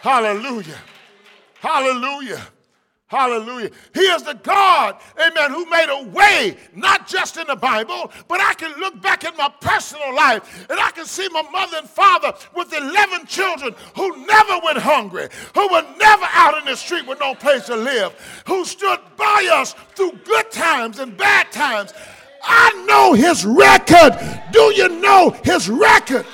[0.00, 0.78] hallelujah,
[1.60, 2.40] hallelujah.
[3.08, 3.70] Hallelujah.
[3.92, 8.40] He is the God, amen, who made a way, not just in the Bible, but
[8.40, 11.88] I can look back at my personal life and I can see my mother and
[11.88, 17.06] father with 11 children who never went hungry, who were never out in the street
[17.06, 21.92] with no place to live, who stood by us through good times and bad times.
[22.42, 24.18] I know his record.
[24.50, 26.24] Do you know his record?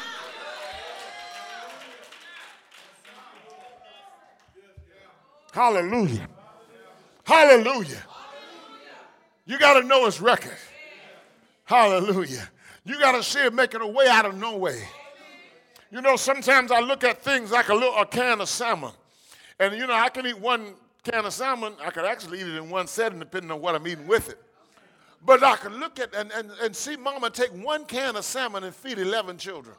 [5.53, 6.29] Hallelujah.
[7.31, 8.03] Hallelujah.
[9.47, 10.57] You got to know his record.
[11.65, 12.51] Hallelujah.
[12.85, 14.83] You got to see it making a way out of no way.
[15.93, 18.91] You know, sometimes I look at things like a little a can of salmon.
[19.61, 20.75] And you know, I can eat one
[21.05, 21.75] can of salmon.
[21.81, 24.43] I could actually eat it in one setting depending on what I'm eating with it.
[25.25, 28.65] But I could look at and, and, and see mama take one can of salmon
[28.65, 29.77] and feed 11 children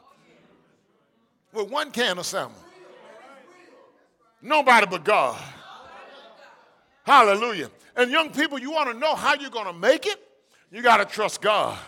[1.52, 2.56] with one can of salmon.
[4.40, 5.38] Nobody but God.
[7.04, 7.70] Hallelujah.
[7.96, 10.20] And young people, you want to know how you're going to make it?
[10.70, 11.78] You got to trust God.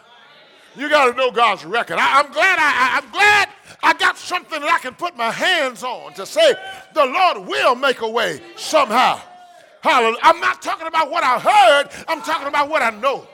[0.76, 1.98] You got to know God's record.
[1.98, 3.48] I, am glad I, I'm glad
[3.82, 6.54] I got something that I can put my hands on to say
[6.94, 9.20] the Lord will make a way somehow.
[9.82, 10.18] Hallelujah.
[10.22, 11.90] I'm not talking about what I heard.
[12.08, 13.26] I'm talking about what I know.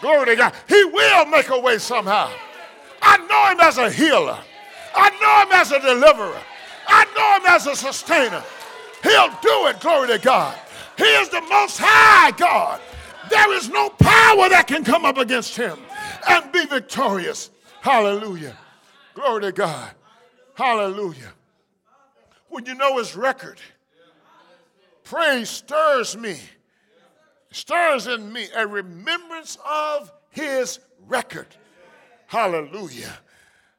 [0.00, 0.54] Glory to God.
[0.68, 2.30] He will make a way somehow.
[3.00, 4.38] I know him as a healer.
[4.94, 6.40] I know him as a deliverer.
[6.88, 8.42] I know him as a sustainer.
[9.02, 9.80] He'll do it.
[9.80, 10.58] Glory to God.
[10.98, 12.80] He is the most high God.
[13.30, 15.78] There is no power that can come up against him
[16.28, 17.50] and be victorious.
[17.80, 18.56] Hallelujah.
[19.14, 19.90] Glory to God.
[20.54, 21.32] Hallelujah.
[22.48, 23.60] When you know his record,
[25.04, 26.38] praise stirs me,
[27.52, 31.46] stirs in me a remembrance of his record.
[32.26, 33.18] Hallelujah.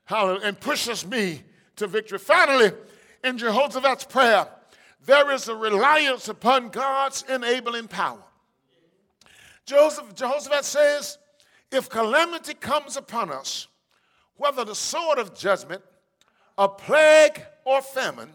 [0.05, 0.45] Hallelujah.
[0.45, 1.43] And pushes me
[1.76, 2.20] to victory.
[2.20, 2.72] Finally,
[3.24, 4.47] in Jehoshaphat's prayer,
[5.10, 8.22] there is a reliance upon God's enabling power.
[9.66, 11.18] Joseph, Jehoshaphat says,
[11.72, 13.68] if calamity comes upon us,
[14.36, 15.82] whether the sword of judgment,
[16.60, 18.30] a plague, or famine,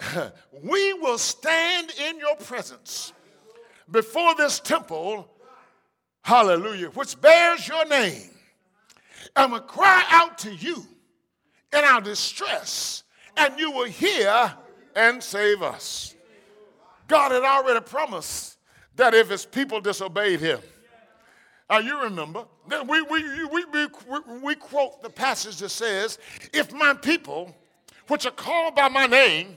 [0.60, 3.12] we will stand in your presence
[3.92, 5.30] before this temple,
[6.22, 8.28] hallelujah, which bears your name,
[9.36, 10.84] and will cry out to you
[11.72, 13.04] in our distress,
[13.36, 14.52] and you will hear
[14.94, 16.14] and save us.
[17.08, 18.58] God had already promised
[18.96, 20.60] that if his people disobeyed him,
[21.72, 22.44] now you remember,
[22.86, 23.86] we, we, we, we,
[24.42, 26.18] we quote the passage that says,
[26.52, 27.56] If my people,
[28.08, 29.56] which are called by my name,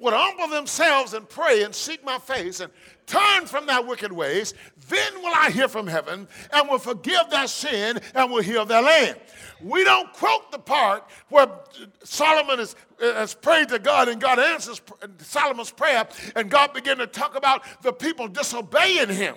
[0.00, 2.72] would humble themselves and pray and seek my face and
[3.06, 4.54] turn from their wicked ways,
[4.88, 8.82] then will I hear from heaven and will forgive their sin and will heal their
[8.82, 9.18] land.
[9.60, 11.48] We don't quote the part where
[12.02, 14.80] Solomon is, has prayed to God and God answers
[15.18, 19.34] Solomon's prayer and God began to talk about the people disobeying him.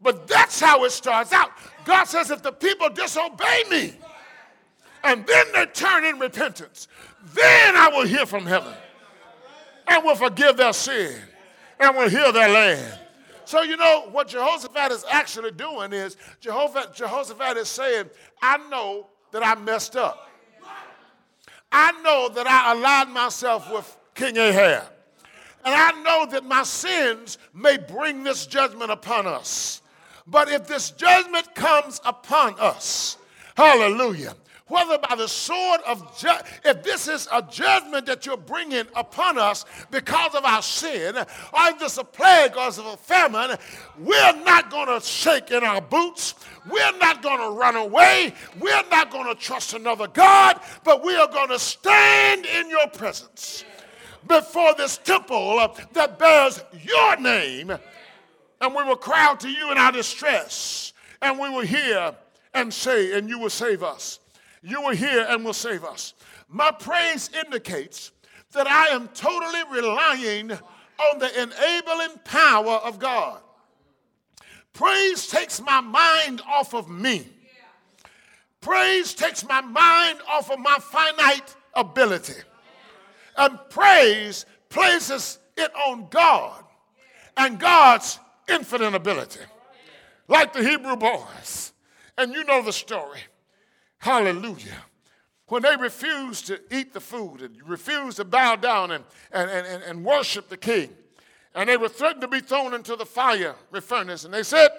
[0.00, 1.50] But that's how it starts out.
[1.84, 3.94] God says, if the people disobey me
[5.04, 6.88] and then they turn in repentance,
[7.34, 8.74] then I will hear from heaven
[9.86, 11.14] and will forgive their sin
[11.78, 12.98] and will heal their land.
[13.44, 18.08] So, you know, what Jehoshaphat is actually doing is Jehovah, Jehoshaphat is saying,
[18.40, 20.28] I know that I messed up.
[21.70, 24.84] I know that I aligned myself with King Ahab.
[25.64, 29.80] And I know that my sins may bring this judgment upon us.
[30.26, 33.16] But if this judgment comes upon us,
[33.56, 34.34] hallelujah,
[34.72, 36.28] whether by the sword of ju-
[36.64, 41.24] if this is a judgment that you're bringing upon us because of our sin, or
[41.24, 43.56] if this a plague or a famine,
[43.98, 46.34] we're not going to shake in our boots.
[46.70, 48.34] We're not going to run away.
[48.58, 52.88] We're not going to trust another God, but we are going to stand in your
[52.88, 53.64] presence
[54.26, 57.72] before this temple that bears your name
[58.62, 62.14] and we will cry out to you in our distress, and we will hear
[62.54, 64.20] and say, and you will save us.
[64.62, 66.14] You will hear and will save us.
[66.48, 68.12] My praise indicates
[68.52, 73.40] that I am totally relying on the enabling power of God.
[74.72, 77.26] Praise takes my mind off of me.
[78.60, 82.40] Praise takes my mind off of my finite ability.
[83.36, 86.62] And praise places it on God
[87.36, 89.40] and God's infinite ability,
[90.28, 91.72] like the Hebrew boys.
[92.16, 93.20] And you know the story.
[94.02, 94.82] Hallelujah.
[95.46, 99.80] When they refused to eat the food and refused to bow down and, and, and,
[99.84, 100.90] and worship the king,
[101.54, 104.70] and they were threatened to be thrown into the fire furnace, and they said,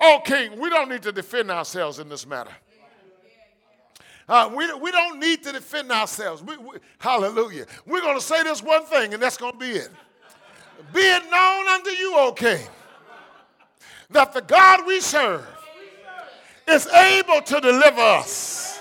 [0.00, 2.50] Oh, king, we don't need to defend ourselves in this matter.
[4.28, 6.42] Uh, we, we don't need to defend ourselves.
[6.42, 7.66] We, we, hallelujah.
[7.86, 9.90] We're going to say this one thing, and that's going to be it.
[10.92, 12.66] Be it known unto you, O king,
[14.10, 15.46] that the God we serve
[16.68, 18.80] is able to deliver us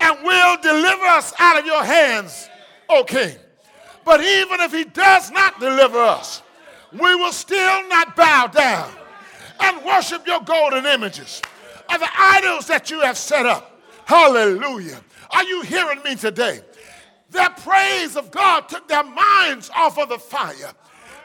[0.00, 2.48] and will deliver us out of your hands,
[2.88, 3.36] O King.
[4.04, 6.42] But even if he does not deliver us,
[6.92, 8.90] we will still not bow down
[9.60, 11.40] and worship your golden images
[11.88, 13.80] and the idols that you have set up.
[14.04, 15.00] Hallelujah.
[15.30, 16.60] Are you hearing me today?
[17.30, 20.72] Their praise of God took their minds off of the fire,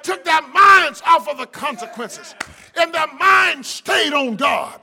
[0.04, 2.36] took their minds off of the consequences
[2.78, 4.80] and their mind stayed on God.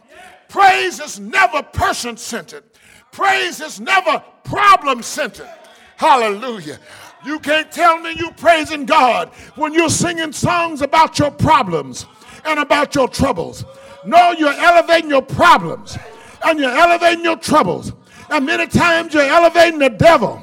[0.55, 2.63] Praise is never person centered,
[3.11, 5.51] praise is never problem centered.
[5.97, 6.79] Hallelujah.
[7.27, 12.07] You can't tell me you're praising God when you're singing songs about your problems
[12.45, 13.65] and about your troubles.
[14.07, 15.99] No, you're elevating your problems
[16.47, 17.93] and you're elevating your troubles.
[18.31, 20.41] And many times you're elevating the devil.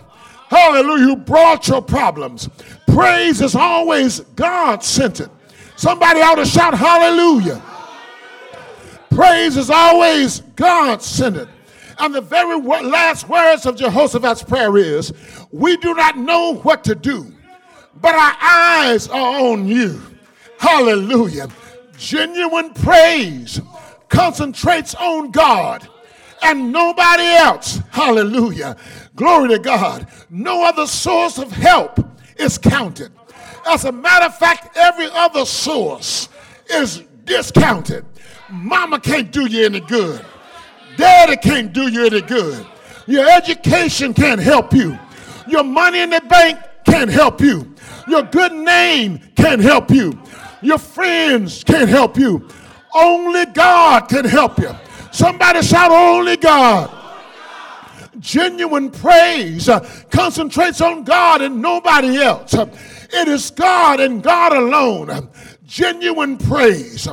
[0.50, 2.50] Hallelujah, you brought your problems.
[2.86, 5.30] Praise is always God centered.
[5.78, 7.62] Somebody ought to shout hallelujah.
[9.12, 11.50] Praise is always God centered.
[12.00, 15.14] And the very last words of Jehoshaphat's prayer is,
[15.52, 17.32] We do not know what to do,
[18.02, 20.02] but our eyes are on you.
[20.58, 21.50] Hallelujah.
[21.98, 23.62] Genuine praise
[24.10, 25.88] concentrates on God
[26.42, 27.80] and nobody else.
[27.92, 28.76] Hallelujah.
[29.16, 30.08] Glory to God.
[30.30, 32.00] No other source of help
[32.38, 33.12] is counted.
[33.68, 36.30] As a matter of fact, every other source
[36.70, 38.06] is discounted.
[38.52, 40.24] Mama can't do you any good.
[40.98, 42.66] Daddy can't do you any good.
[43.08, 45.00] Your education can't help you.
[45.48, 47.74] Your money in the bank can't help you.
[48.08, 50.20] Your good name can't help you.
[50.62, 52.48] Your friends can't help you.
[52.94, 54.76] Only God can help you.
[55.12, 56.98] Somebody shout, Only God.
[58.20, 59.80] Genuine praise uh,
[60.12, 62.54] concentrates on God and nobody else.
[62.54, 65.30] It is God and God alone.
[65.66, 67.08] Genuine praise.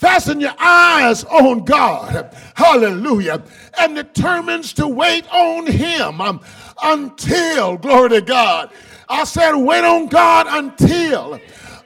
[0.00, 2.34] Fasten your eyes on God.
[2.54, 3.42] Hallelujah.
[3.78, 6.40] And determines to wait on Him um,
[6.82, 8.72] until, glory to God.
[9.10, 11.38] I said, wait on God until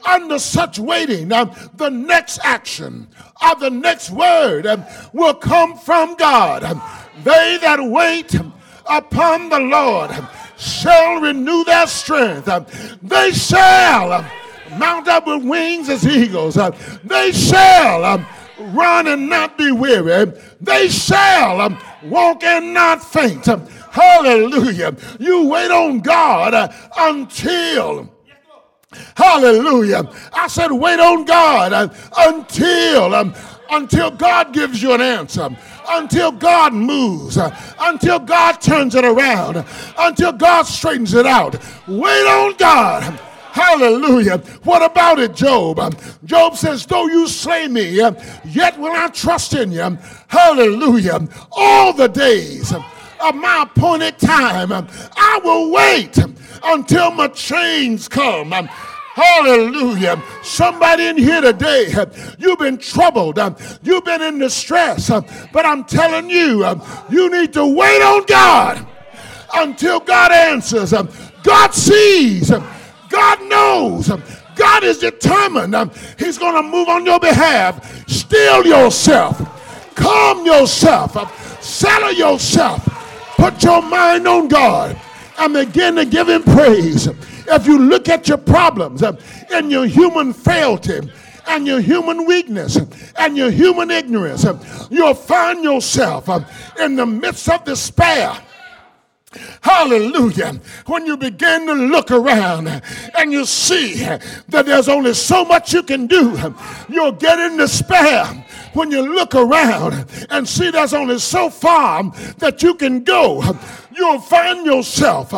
[0.07, 3.09] under such waiting, uh, the next action
[3.45, 4.77] or the next word uh,
[5.12, 6.62] will come from God.
[7.25, 8.33] They that wait
[8.89, 10.12] upon the Lord
[10.57, 12.49] shall renew their strength.
[13.03, 14.25] They shall
[14.79, 16.57] mount up with wings as eagles.
[16.57, 18.27] Um, they shall um,
[18.59, 20.33] run and not be weary.
[20.61, 23.47] They shall um, walk and not faint.
[23.47, 24.97] Hallelujah.
[25.18, 28.11] You wait on God uh, until.
[29.16, 30.09] Hallelujah.
[30.33, 33.35] I said, wait on God uh, until
[33.70, 35.49] until God gives you an answer,
[35.89, 37.39] until God moves,
[37.81, 39.64] until God turns it around,
[39.99, 41.57] until God straightens it out.
[41.89, 43.18] Wait on God.
[43.55, 44.39] Hallelujah.
[44.65, 45.79] What about it, Job?
[46.25, 49.97] Job says, Though you slay me, yet will I trust in you.
[50.27, 51.29] Hallelujah.
[51.53, 56.19] All the days of my appointed time, I will wait
[56.65, 58.51] until my chains come.
[58.51, 60.21] Hallelujah.
[60.43, 61.95] Somebody in here today,
[62.41, 63.39] you've been troubled,
[63.85, 65.09] you've been in distress,
[65.53, 66.69] but I'm telling you,
[67.09, 68.85] you need to wait on God
[69.55, 70.93] until God answers.
[71.45, 72.51] God sees.
[73.15, 74.11] God knows.
[74.57, 75.93] God is determined.
[76.19, 78.09] He's going to move on your behalf.
[78.09, 79.39] Still yourself.
[79.95, 81.62] Calm yourself.
[81.62, 82.83] Settle yourself.
[83.37, 85.01] Put your mind on God
[85.39, 87.07] and begin to give Him praise.
[87.07, 91.01] If you look at your problems and your human frailty,
[91.47, 92.79] and your human weakness
[93.19, 94.47] and your human ignorance,
[94.91, 96.27] you'll find yourself
[96.81, 98.35] in the midst of despair
[99.85, 100.59] Hallelujah.
[100.87, 102.68] When you begin to look around
[103.18, 106.39] and you see that there's only so much you can do,
[106.89, 108.24] you'll get in despair.
[108.72, 112.03] When you look around and see there's only so far
[112.39, 113.45] that you can go,
[113.95, 115.35] you'll find yourself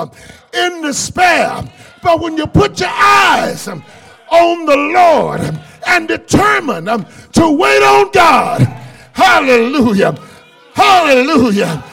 [0.55, 1.65] in despair.
[2.01, 5.41] But when you put your eyes on the Lord
[5.89, 8.61] and determine to wait on God,
[9.13, 10.17] hallelujah,
[10.73, 11.85] hallelujah,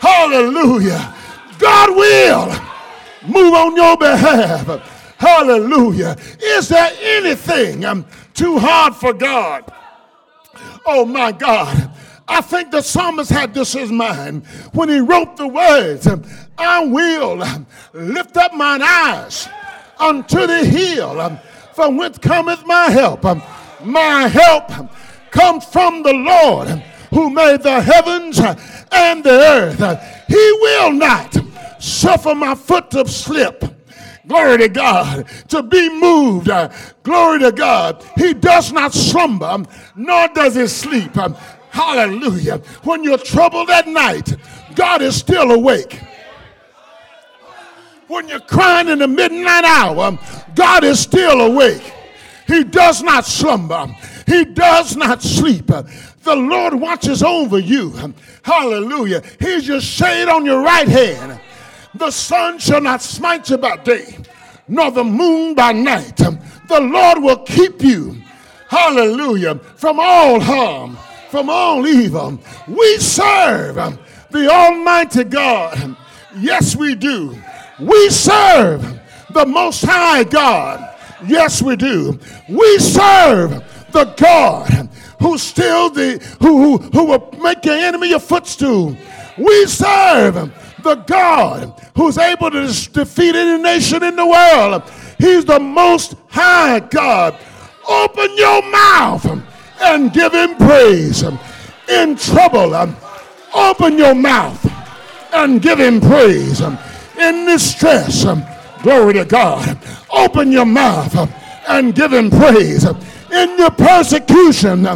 [0.00, 1.16] hallelujah
[1.58, 2.46] God will
[3.28, 5.14] move on your behalf.
[5.18, 6.16] Hallelujah.
[6.40, 9.72] Is there anything um, too hard for God?
[10.86, 11.90] Oh my God.
[12.28, 16.22] I think the psalmist had this in mind when he wrote the words, um,
[16.58, 19.48] I will um, lift up mine eyes
[19.98, 21.40] unto the hill
[21.74, 23.24] from whence cometh my help.
[23.82, 24.70] My help
[25.30, 26.68] comes from the Lord
[27.10, 28.38] who made the heavens
[28.92, 30.26] and the earth.
[30.28, 31.34] He will not
[31.78, 33.64] suffer my foot to slip.
[34.28, 35.26] Glory to God.
[35.48, 36.50] To be moved.
[37.02, 38.04] Glory to God.
[38.16, 39.64] He does not slumber,
[39.96, 41.16] nor does he sleep.
[41.70, 42.58] Hallelujah.
[42.84, 44.36] When you're troubled at night,
[44.74, 46.00] God is still awake.
[48.06, 50.18] When you're crying in the midnight hour,
[50.54, 51.94] God is still awake.
[52.46, 53.86] He does not slumber.
[54.26, 55.66] He does not sleep.
[55.66, 58.14] The Lord watches over you.
[58.42, 59.22] Hallelujah.
[59.38, 61.40] He's your shade on your right hand
[61.94, 64.18] the sun shall not smite you by day,
[64.66, 66.16] nor the moon by night.
[66.16, 68.20] The Lord will keep you,
[68.68, 70.98] hallelujah, from all harm,
[71.30, 72.38] from all evil.
[72.66, 73.98] We serve
[74.30, 75.96] the Almighty God.
[76.36, 77.36] Yes, we do.
[77.80, 80.94] We serve the Most High God.
[81.26, 82.18] Yes, we do.
[82.48, 88.20] We serve the God who still the who, who, who will make your enemy your
[88.20, 88.96] footstool.
[89.36, 90.52] We serve
[90.82, 94.82] the God who's able to defeat any nation in the world.
[95.18, 97.36] He's the most high God.
[97.88, 99.42] Open your mouth
[99.80, 101.22] and give him praise.
[101.88, 102.74] In trouble,
[103.54, 104.64] open your mouth
[105.32, 106.60] and give him praise.
[106.60, 108.24] In distress,
[108.82, 109.78] glory to God.
[110.12, 111.14] Open your mouth
[111.68, 112.84] and give him praise.
[112.84, 114.86] In your persecution,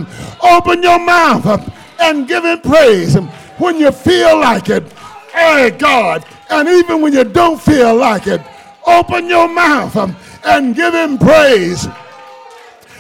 [0.43, 3.17] open your mouth and give him praise.
[3.59, 4.85] When you feel like it,
[5.33, 6.25] Hey, God.
[6.51, 8.43] And even when you don't feel like it,
[8.87, 10.15] open your mouth um,
[10.45, 11.89] and give him praise.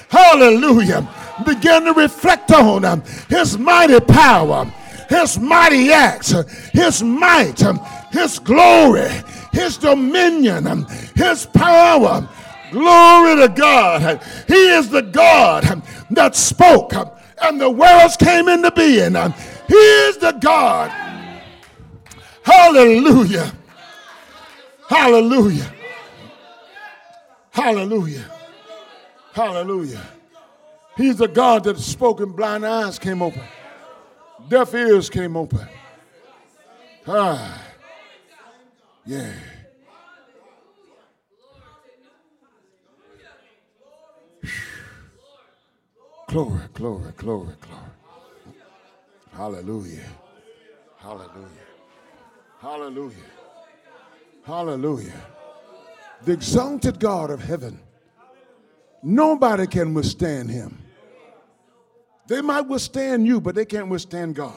[0.09, 1.07] Hallelujah.
[1.45, 4.65] Begin to reflect on um, his mighty power,
[5.11, 6.35] his mighty acts,
[6.73, 7.79] his might, um,
[8.11, 9.11] his glory,
[9.53, 12.27] his dominion, his power.
[12.71, 14.23] Glory to God.
[14.49, 16.95] He is the God that spoke
[17.43, 19.15] and the worlds came into being.
[19.69, 21.02] He is the God
[22.43, 23.53] Hallelujah.
[24.89, 25.73] Hallelujah.
[27.51, 28.25] Hallelujah.
[29.33, 30.03] Hallelujah.
[30.97, 33.43] He's the God that spoke and blind eyes came open.
[34.49, 35.67] Deaf ears came open.
[37.07, 37.63] Ah.
[39.07, 39.33] Yeah.
[46.29, 47.83] Glory, glory, glory, glory.
[49.33, 50.05] Hallelujah.
[50.99, 51.72] Hallelujah.
[52.63, 53.17] Hallelujah.
[54.45, 55.21] Hallelujah.
[56.25, 57.81] The exalted God of heaven.
[59.03, 60.79] Nobody can withstand him.
[62.29, 64.55] They might withstand you, but they can't withstand God.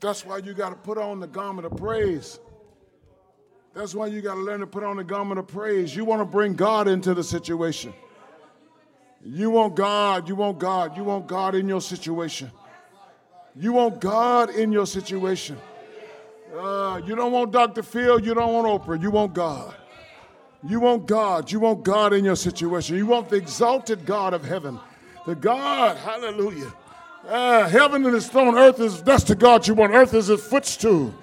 [0.00, 2.40] That's why you got to put on the garment of praise.
[3.72, 5.94] That's why you got to learn to put on the garment of praise.
[5.94, 7.94] You want to bring God into the situation.
[9.24, 12.50] You want God, you want God, you want God in your situation.
[13.58, 15.56] You want God in your situation.
[16.54, 17.82] Uh, you don't want Dr.
[17.82, 19.74] Phil, you don't want Oprah, you want God.
[20.68, 21.50] You want God.
[21.50, 22.96] You want God in your situation.
[22.96, 24.80] You want the exalted God of heaven.
[25.26, 26.72] The God, hallelujah.
[27.26, 29.92] Uh, heaven and his throne, earth is, that's the God you want.
[29.92, 31.14] Earth is his footstool.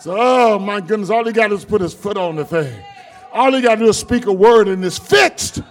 [0.00, 2.44] So, oh my goodness, all he got to do is put his foot on the
[2.44, 2.72] thing.
[3.32, 5.62] All he got to do is speak a word and it's fixed.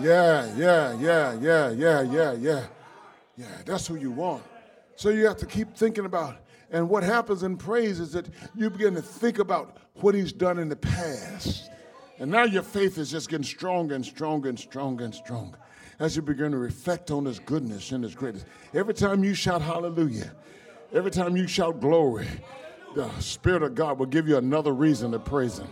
[0.00, 2.64] Yeah, yeah, yeah, yeah, yeah, yeah, yeah.
[3.36, 4.42] Yeah, that's who you want.
[4.96, 6.36] So you have to keep thinking about.
[6.70, 10.58] And what happens in praise is that you begin to think about what he's done
[10.58, 11.70] in the past.
[12.18, 15.58] And now your faith is just getting stronger and stronger and stronger and stronger
[15.98, 18.44] as you begin to reflect on his goodness and his greatness.
[18.74, 20.32] Every time you shout hallelujah,
[20.92, 22.26] every time you shout glory,
[22.94, 25.68] the Spirit of God will give you another reason to praise him.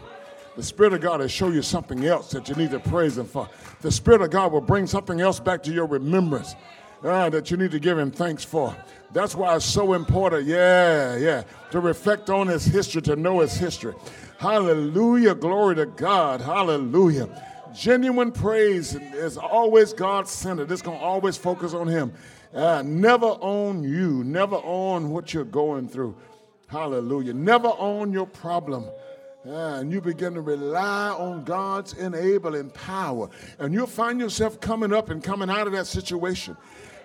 [0.57, 3.27] The Spirit of God will show you something else that you need to praise him
[3.27, 3.49] for.
[3.81, 6.55] The Spirit of God will bring something else back to your remembrance
[7.03, 8.74] uh, that you need to give him thanks for.
[9.12, 11.42] That's why it's so important, yeah, yeah,
[11.72, 13.94] to reflect on his history, to know his history.
[14.38, 17.28] Hallelujah, glory to God, hallelujah.
[17.74, 22.12] Genuine praise is always God centered, it's going to always focus on him.
[22.55, 26.16] Uh, never on you, never on what you're going through.
[26.66, 27.34] Hallelujah.
[27.34, 28.84] Never on your problem.
[29.44, 33.28] Uh, and you begin to rely on God's enabling power.
[33.59, 36.57] And you'll find yourself coming up and coming out of that situation.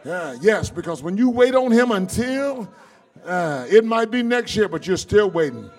[0.06, 2.72] Uh, yes, because when you wait on Him until
[3.26, 5.70] uh, it might be next year, but you're still waiting.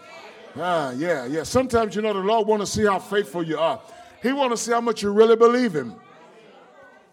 [0.57, 1.45] Uh, yeah, yeah.
[1.45, 3.81] Sometimes you know the Lord want to see how faithful you are.
[4.23, 5.95] He want to see how much you really believe Him.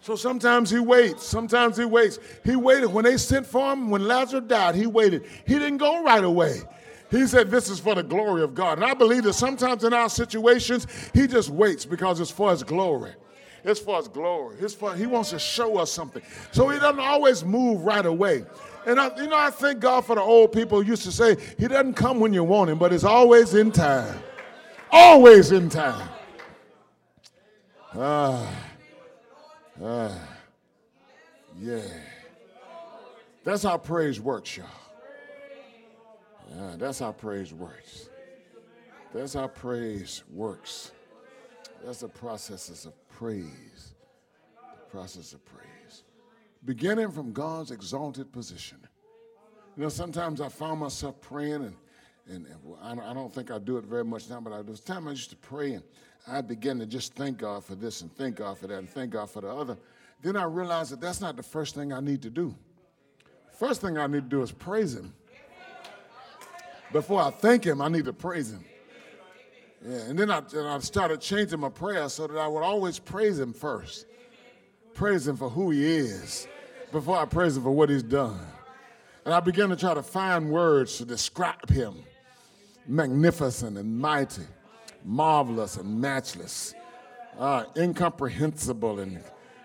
[0.00, 1.24] So sometimes He waits.
[1.24, 2.18] Sometimes He waits.
[2.44, 3.90] He waited when they sent for Him.
[3.90, 5.24] When Lazarus died, He waited.
[5.46, 6.62] He didn't go right away.
[7.12, 8.78] He said, This is for the glory of God.
[8.78, 12.64] And I believe that sometimes in our situations, He just waits because it's for His
[12.64, 13.12] glory.
[13.64, 14.56] It's for His glory.
[14.60, 16.22] It's for, he wants to show us something.
[16.52, 18.44] So He doesn't always move right away.
[18.86, 21.36] And I, you know, I thank God for the old people who used to say,
[21.58, 24.22] He doesn't come when you want Him, but it's always in time.
[24.92, 26.08] Always in time.
[27.96, 28.54] Ah,
[29.82, 30.18] ah,
[31.60, 31.80] yeah.
[33.44, 34.66] That's how praise works, y'all.
[36.58, 38.08] Uh, that's how praise works.
[39.12, 40.92] That's how praise works.
[41.84, 43.94] That's the processes of praise.
[44.54, 46.04] The process of praise.
[46.64, 48.78] Beginning from God's exalted position.
[49.76, 51.74] You know, sometimes I found myself praying, and,
[52.28, 52.46] and,
[52.82, 55.08] and I don't think I do it very much now, but I, there was time
[55.08, 55.82] I used to pray, and
[56.26, 59.10] I began to just thank God for this and thank God for that and thank
[59.10, 59.76] God for the other.
[60.22, 62.54] Then I realized that that's not the first thing I need to do.
[63.58, 65.12] First thing I need to do is praise Him
[66.94, 68.64] before I thank him, I need to praise him.
[69.86, 72.98] Yeah, and then I, and I started changing my prayer so that I would always
[72.98, 74.06] praise him first.
[74.94, 76.48] Praise him for who he is
[76.90, 78.40] before I praise him for what he's done.
[79.24, 81.96] And I began to try to find words to describe him
[82.86, 84.42] magnificent and mighty,
[85.04, 86.74] marvelous and matchless,
[87.38, 89.20] uh, incomprehensible and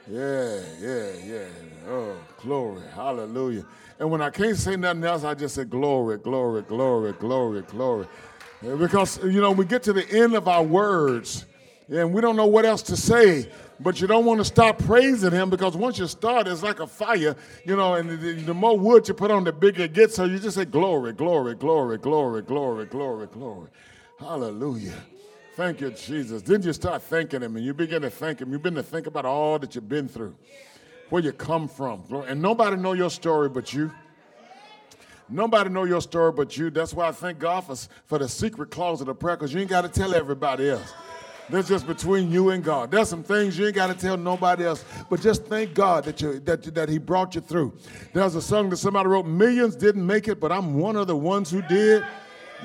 [0.09, 1.45] yeah, yeah, yeah.
[1.87, 3.63] Oh, glory, hallelujah.
[3.99, 8.07] And when I can't say nothing else, I just say glory, glory, glory, glory, glory.
[8.61, 11.45] Because, you know, we get to the end of our words
[11.89, 13.49] and we don't know what else to say.
[13.81, 16.87] But you don't want to stop praising him because once you start, it's like a
[16.87, 20.15] fire, you know, and the, the more wood you put on, the bigger it gets.
[20.15, 23.69] So you just say, glory, glory, glory, glory, glory, glory, glory.
[24.19, 25.01] Hallelujah.
[25.55, 26.41] Thank you, Jesus.
[26.41, 28.51] Then you start thanking him and you begin to thank him.
[28.51, 30.35] You begin to think about all that you've been through
[31.09, 32.03] where you come from.
[32.27, 33.91] And nobody know your story but you.
[35.29, 36.69] Nobody know your story but you.
[36.69, 37.75] That's why I thank God for,
[38.05, 40.93] for the secret closet of prayer, because you ain't got to tell everybody else.
[41.49, 42.91] That's just between you and God.
[42.91, 46.21] There's some things you ain't got to tell nobody else, but just thank God that
[46.21, 47.75] you that, that He brought you through.
[48.13, 51.15] There's a song that somebody wrote, Millions didn't make it, but I'm one of the
[51.15, 52.05] ones who did.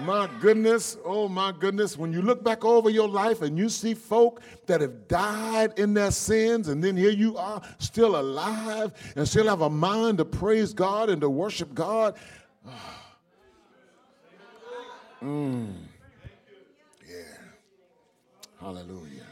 [0.01, 3.95] My goodness, oh my goodness, when you look back over your life and you see
[3.95, 9.27] folk that have died in their sins, and then here you are still alive and
[9.27, 12.17] still have a mind to praise God and to worship God.
[15.23, 15.73] Mm.
[17.09, 17.15] Yeah.
[18.61, 19.27] Hallelujah.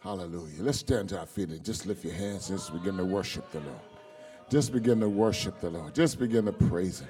[0.00, 0.62] Hallelujah.
[0.62, 3.50] Let's stand to our feet and just lift your hands and just begin to worship
[3.52, 3.80] the Lord.
[4.50, 5.94] Just begin to worship the Lord.
[5.94, 7.02] Just begin to praise Him.